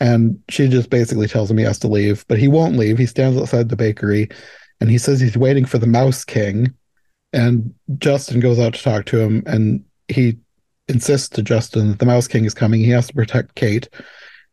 [0.00, 2.98] and she just basically tells him he has to leave, but he won't leave.
[2.98, 4.28] He stands outside the bakery
[4.80, 6.72] and he says he's waiting for the Mouse King.
[7.32, 10.38] And Justin goes out to talk to him and he
[10.88, 12.80] insists to Justin that the Mouse King is coming.
[12.80, 13.88] He has to protect Kate.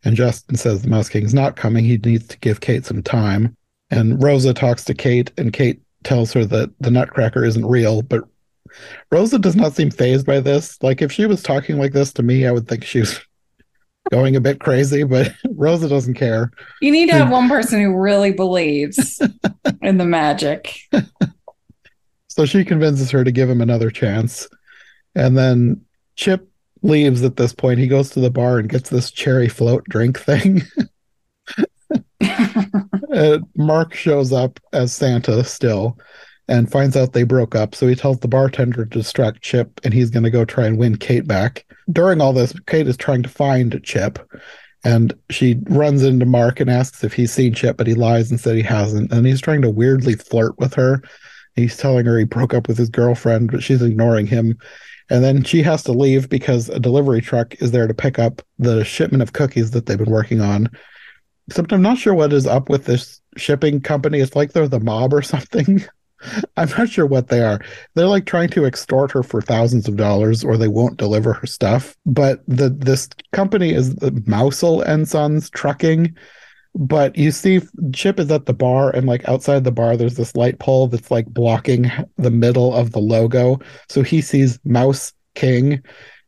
[0.03, 1.83] And Justin says the Mouse King is not coming.
[1.83, 3.55] He needs to give Kate some time.
[3.89, 8.01] And Rosa talks to Kate, and Kate tells her that the Nutcracker isn't real.
[8.01, 8.23] But
[9.11, 10.81] Rosa does not seem phased by this.
[10.83, 13.19] Like, if she was talking like this to me, I would think she was
[14.11, 16.51] going a bit crazy, but Rosa doesn't care.
[16.81, 17.33] You need to have hmm.
[17.33, 19.19] one person who really believes
[19.81, 20.77] in the magic.
[22.35, 24.49] So she convinces her to give him another chance.
[25.15, 25.79] And then
[26.17, 26.49] Chip
[26.81, 27.79] leaves at this point.
[27.79, 30.63] He goes to the bar and gets this cherry float drink thing.
[33.55, 35.97] Mark shows up as Santa still
[36.49, 37.73] and finds out they broke up.
[37.73, 40.77] So he tells the bartender to distract Chip and he's going to go try and
[40.77, 41.65] win Kate back.
[41.89, 44.19] During all this, Kate is trying to find Chip
[44.83, 48.41] and she runs into Mark and asks if he's seen Chip, but he lies and
[48.41, 49.13] said he hasn't.
[49.13, 51.01] And he's trying to weirdly flirt with her.
[51.55, 54.57] He's telling her he broke up with his girlfriend, but she's ignoring him.
[55.09, 58.41] And then she has to leave because a delivery truck is there to pick up
[58.57, 60.69] the shipment of cookies that they've been working on.
[61.47, 64.19] Except I'm not sure what is up with this shipping company.
[64.19, 65.83] It's like they're the mob or something.
[66.57, 67.61] I'm not sure what they are.
[67.93, 71.45] They're like trying to extort her for thousands of dollars, or they won't deliver her
[71.45, 71.95] stuff.
[72.05, 76.15] But the this company is the Mousel and Sons Trucking.
[76.77, 77.61] But you see,
[77.93, 81.09] Chip is at the bar, and like outside the bar, there's this light pole that's
[81.09, 83.59] like blocking the middle of the logo.
[83.87, 85.81] So he sees Mouse King,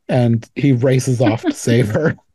[0.08, 2.16] and he races off to save her.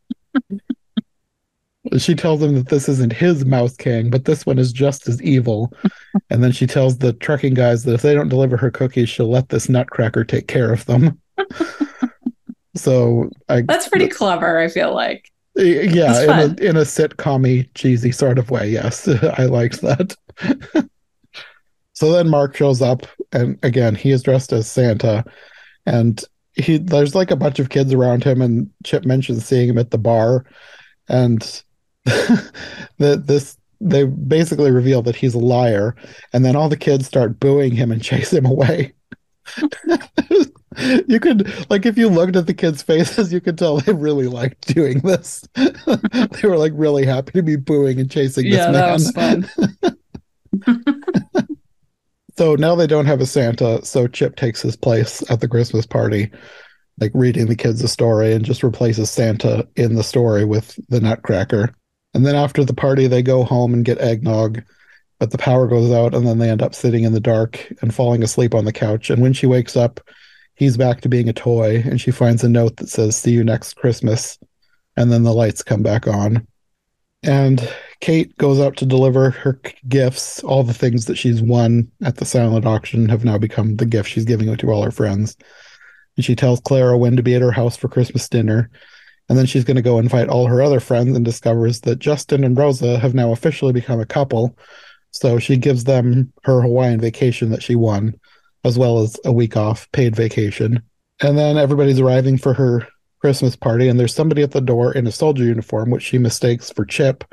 [1.98, 5.20] she tells him that this isn't his mouse king, but this one is just as
[5.22, 5.72] evil.
[6.30, 9.30] and then she tells the trucking guys that if they don't deliver her cookies, she'll
[9.30, 11.20] let this nutcracker take care of them.
[12.76, 14.58] so I, that's pretty clever.
[14.58, 15.30] I feel like.
[15.59, 18.68] Uh, yeah, in a in a sitcom cheesy sort of way.
[18.68, 19.07] Yes,
[19.38, 20.16] I liked that.
[21.92, 25.24] so then Mark shows up, and again he is dressed as Santa,
[25.84, 26.24] and
[26.55, 29.90] he there's like a bunch of kids around him, and Chip mentions seeing him at
[29.90, 30.44] the bar,
[31.09, 31.62] and
[32.05, 35.94] that this they basically reveal that he's a liar,
[36.32, 38.94] and then all the kids start booing him and chase him away.
[41.09, 44.28] you could like if you looked at the kids' faces, you could tell they really
[44.28, 45.47] liked doing this.
[45.55, 49.47] they were like really happy to be booing and chasing yeah, this man.
[49.80, 49.97] That
[50.64, 51.47] was fun.
[52.38, 55.86] So now they don't have a Santa, so Chip takes his place at the Christmas
[55.86, 56.30] party,
[56.99, 61.01] like reading the kids a story and just replaces Santa in the story with the
[61.01, 61.74] Nutcracker.
[62.14, 64.62] And then after the party, they go home and get eggnog,
[65.18, 67.95] but the power goes out, and then they end up sitting in the dark and
[67.95, 69.11] falling asleep on the couch.
[69.11, 70.01] And when she wakes up,
[70.62, 73.42] he's back to being a toy, and she finds a note that says, See you
[73.42, 74.38] next Christmas.
[74.96, 76.46] And then the lights come back on.
[77.24, 77.68] And
[78.00, 80.42] Kate goes out to deliver her gifts.
[80.44, 84.10] All the things that she's won at the silent auction have now become the gift
[84.10, 85.36] she's giving to all her friends.
[86.16, 88.70] And she tells Clara when to be at her house for Christmas dinner.
[89.28, 92.44] And then she's going to go invite all her other friends and discovers that Justin
[92.44, 94.56] and Rosa have now officially become a couple.
[95.10, 98.18] So she gives them her Hawaiian vacation that she won,
[98.64, 100.82] as well as a week off paid vacation.
[101.20, 102.86] And then everybody's arriving for her
[103.20, 106.70] Christmas party, and there's somebody at the door in a soldier uniform, which she mistakes
[106.70, 107.24] for Chip.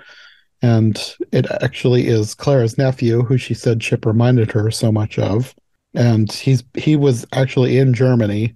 [0.61, 5.55] And it actually is Clara's nephew, who she said Chip reminded her so much of.
[5.95, 8.53] And he's he was actually in Germany,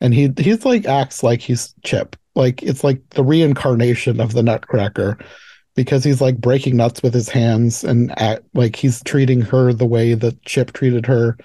[0.00, 4.42] and he he's like acts like he's Chip, like it's like the reincarnation of the
[4.42, 5.18] Nutcracker,
[5.74, 9.84] because he's like breaking nuts with his hands and act, like he's treating her the
[9.84, 11.36] way that Chip treated her.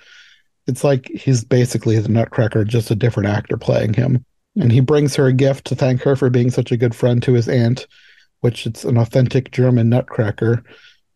[0.67, 4.25] It's like he's basically the Nutcracker, just a different actor playing him
[4.59, 7.21] and he brings her a gift to thank her for being such a good friend
[7.23, 7.87] to his aunt,
[8.41, 10.63] which it's an authentic German nutcracker,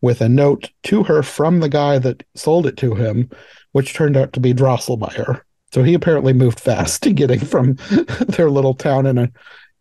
[0.00, 3.30] with a note to her from the guy that sold it to him,
[3.72, 5.40] which turned out to be Drosselmeyer.
[5.72, 7.74] So he apparently moved fast to getting from
[8.28, 9.30] their little town in a,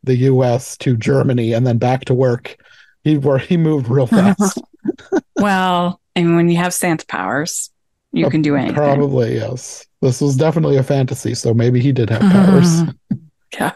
[0.03, 0.77] the U.S.
[0.77, 2.57] to Germany and then back to work.
[3.03, 4.59] He where he moved real fast.
[5.37, 7.71] well, and when you have Santa powers,
[8.11, 8.75] you uh, can do anything.
[8.75, 9.85] Probably yes.
[10.01, 12.81] This was definitely a fantasy, so maybe he did have powers.
[13.53, 13.73] Yeah.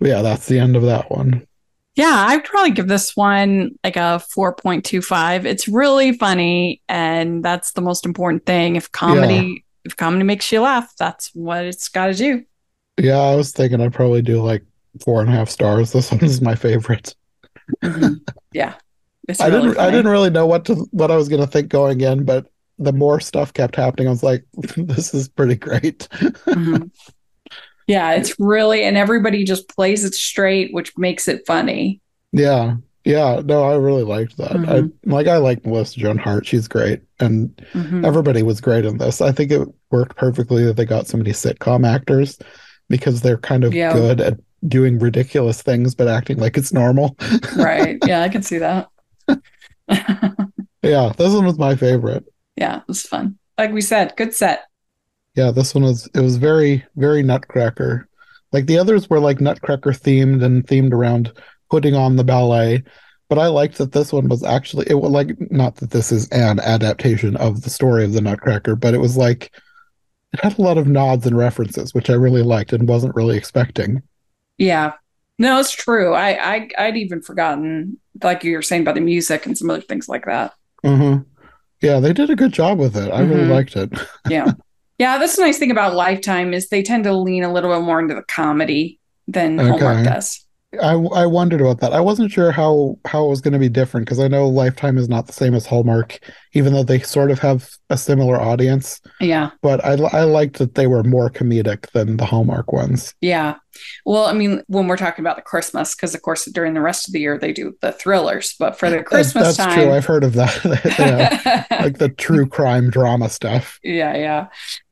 [0.00, 1.46] Yeah, that's the end of that one.
[1.94, 5.44] Yeah, I'd probably give this one like a 4.25.
[5.44, 8.76] It's really funny, and that's the most important thing.
[8.76, 9.60] If comedy yeah.
[9.84, 12.44] if comedy makes you laugh, that's what it's gotta do.
[12.98, 14.64] Yeah, I was thinking I'd probably do like
[15.04, 15.92] four and a half stars.
[15.92, 17.14] This one is my favorite.
[17.82, 18.14] Mm-hmm.
[18.52, 18.74] Yeah.
[19.40, 19.88] I really didn't funny.
[19.88, 22.46] I didn't really know what to what I was gonna think going in, but
[22.78, 24.44] the more stuff kept happening, I was like,
[24.76, 26.08] this is pretty great.
[26.10, 26.84] mm-hmm.
[27.86, 32.00] Yeah, it's really, and everybody just plays it straight, which makes it funny.
[32.32, 32.76] Yeah.
[33.04, 33.42] Yeah.
[33.44, 34.52] No, I really liked that.
[34.52, 35.10] Mm-hmm.
[35.10, 36.46] I like, I like Melissa Joan Hart.
[36.46, 37.02] She's great.
[37.18, 38.04] And mm-hmm.
[38.04, 39.20] everybody was great in this.
[39.20, 42.38] I think it worked perfectly that they got so many sitcom actors
[42.88, 43.92] because they're kind of yeah.
[43.92, 47.16] good at doing ridiculous things, but acting like it's normal.
[47.56, 47.98] right.
[48.06, 48.22] Yeah.
[48.22, 48.88] I can see that.
[49.88, 51.12] yeah.
[51.18, 52.24] This one was my favorite.
[52.56, 52.78] Yeah.
[52.78, 53.38] It was fun.
[53.58, 54.64] Like we said, good set
[55.34, 58.08] yeah, this one was it was very very Nutcracker.
[58.52, 61.32] Like the others were like Nutcracker themed and themed around
[61.70, 62.82] putting on the ballet,
[63.28, 66.28] but I liked that this one was actually it was like not that this is
[66.28, 69.50] an adaptation of the story of the Nutcracker, but it was like
[70.32, 73.36] it had a lot of nods and references, which I really liked and wasn't really
[73.36, 74.02] expecting.
[74.58, 74.92] Yeah.
[75.38, 76.12] No, it's true.
[76.12, 79.80] I, I I'd even forgotten, like you were saying about the music and some other
[79.80, 80.52] things like that.
[80.84, 81.22] Mm-hmm.
[81.82, 83.12] Yeah, they did a good job with it.
[83.12, 83.30] I mm-hmm.
[83.30, 83.92] really liked it.
[84.28, 84.52] yeah.
[84.98, 87.84] Yeah, that's the nice thing about Lifetime is they tend to lean a little bit
[87.84, 89.68] more into the comedy than okay.
[89.68, 90.46] Hallmark does.
[90.80, 91.92] I, I wondered about that.
[91.92, 94.96] I wasn't sure how how it was going to be different because I know Lifetime
[94.96, 96.18] is not the same as Hallmark,
[96.54, 99.00] even though they sort of have a similar audience.
[99.20, 99.50] Yeah.
[99.60, 103.14] But I I liked that they were more comedic than the Hallmark ones.
[103.20, 103.56] Yeah.
[104.06, 107.06] Well, I mean, when we're talking about the Christmas, because of course during the rest
[107.06, 109.94] of the year they do the thrillers, but for the Christmas that's, that's time, true.
[109.94, 111.66] I've heard of that.
[111.82, 113.78] like the true crime drama stuff.
[113.82, 114.46] Yeah, yeah.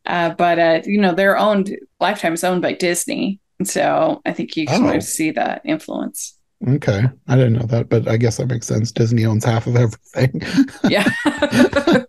[0.05, 1.74] Uh, but uh, you know, they're owned.
[2.01, 5.01] Lifetime is owned by Disney, so I think you can oh.
[5.01, 6.37] see that influence.
[6.66, 8.93] Okay, I didn't know that, but I guess that makes sense.
[8.93, 10.43] Disney owns half of everything.
[10.89, 11.09] yeah.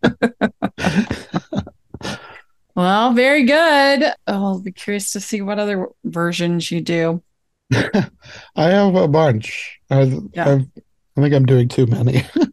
[2.76, 4.14] well, very good.
[4.28, 7.24] Oh, I'll be curious to see what other versions you do.
[7.74, 8.10] I
[8.56, 9.80] have a bunch.
[9.90, 10.50] I, yeah.
[10.50, 10.68] I've,
[11.18, 12.26] I think I'm doing too many.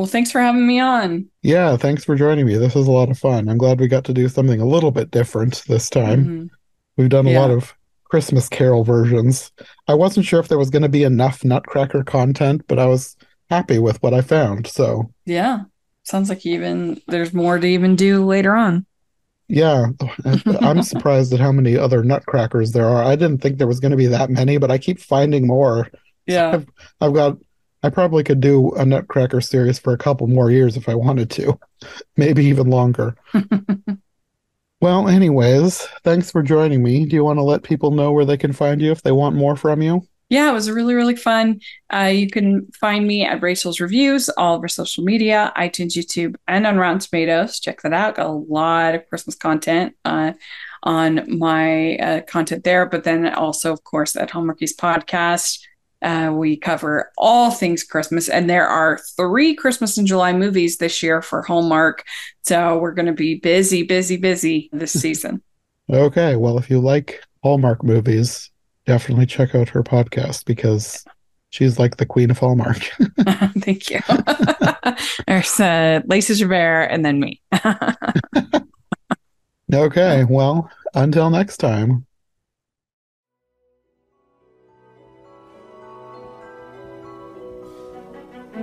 [0.00, 1.28] Well, thanks for having me on.
[1.42, 2.56] Yeah, thanks for joining me.
[2.56, 3.50] This was a lot of fun.
[3.50, 6.24] I'm glad we got to do something a little bit different this time.
[6.24, 6.46] Mm-hmm.
[7.00, 7.40] We've done a yeah.
[7.40, 7.74] lot of
[8.10, 9.52] Christmas Carol versions.
[9.88, 13.16] I wasn't sure if there was going to be enough Nutcracker content, but I was
[13.48, 14.66] happy with what I found.
[14.66, 15.62] So, yeah,
[16.02, 18.84] sounds like even there's more to even do later on.
[19.48, 19.86] Yeah,
[20.60, 23.02] I'm surprised at how many other Nutcrackers there are.
[23.02, 25.90] I didn't think there was going to be that many, but I keep finding more.
[26.26, 26.66] Yeah, so I've,
[27.00, 27.38] I've got
[27.82, 31.30] I probably could do a Nutcracker series for a couple more years if I wanted
[31.30, 31.58] to,
[32.18, 33.16] maybe even longer.
[34.80, 37.04] well, anyways, thanks for joining me.
[37.04, 39.36] Do you want to let people know where they can find you if they want
[39.36, 40.02] more from you?
[40.30, 41.60] yeah, it was really, really fun.
[41.92, 46.68] Uh, you can find me at Rachel's Reviews, all over social media, iTunes, YouTube, and
[46.68, 47.58] on Rotten Tomatoes.
[47.58, 48.14] Check that out.
[48.14, 50.32] Got a lot of Christmas content uh,
[50.84, 55.58] on my uh, content there, but then also, of course, at Hallmarkies podcast.
[56.02, 61.02] Uh, we cover all things Christmas, and there are three Christmas in July movies this
[61.02, 62.04] year for Hallmark.
[62.42, 65.42] So we're going to be busy, busy, busy this season.
[65.92, 66.36] okay.
[66.36, 68.50] Well, if you like Hallmark movies,
[68.86, 71.04] definitely check out her podcast because
[71.50, 72.78] she's like the queen of Hallmark.
[73.58, 74.00] Thank you.
[75.26, 77.42] There's uh, Lacey Chabert and then me.
[79.72, 80.24] okay.
[80.24, 82.06] Well, until next time.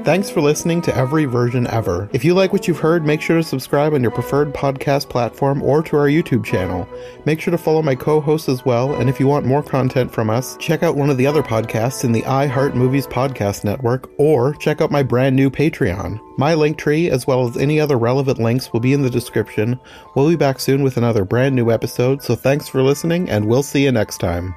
[0.04, 2.10] Thanks for listening to Every Version Ever.
[2.14, 5.62] If you like what you've heard, make sure to subscribe on your preferred podcast platform
[5.62, 6.88] or to our YouTube channel.
[7.26, 10.12] Make sure to follow my co hosts as well, and if you want more content
[10.12, 14.10] from us, check out one of the other podcasts in the iHeart Movies Podcast Network
[14.18, 16.22] or check out my brand new Patreon.
[16.38, 19.80] My link tree, as well as any other relevant links, will be in the description.
[20.16, 23.64] We'll be back soon with another brand new episode, so thanks for listening, and we'll
[23.64, 24.56] see you next time.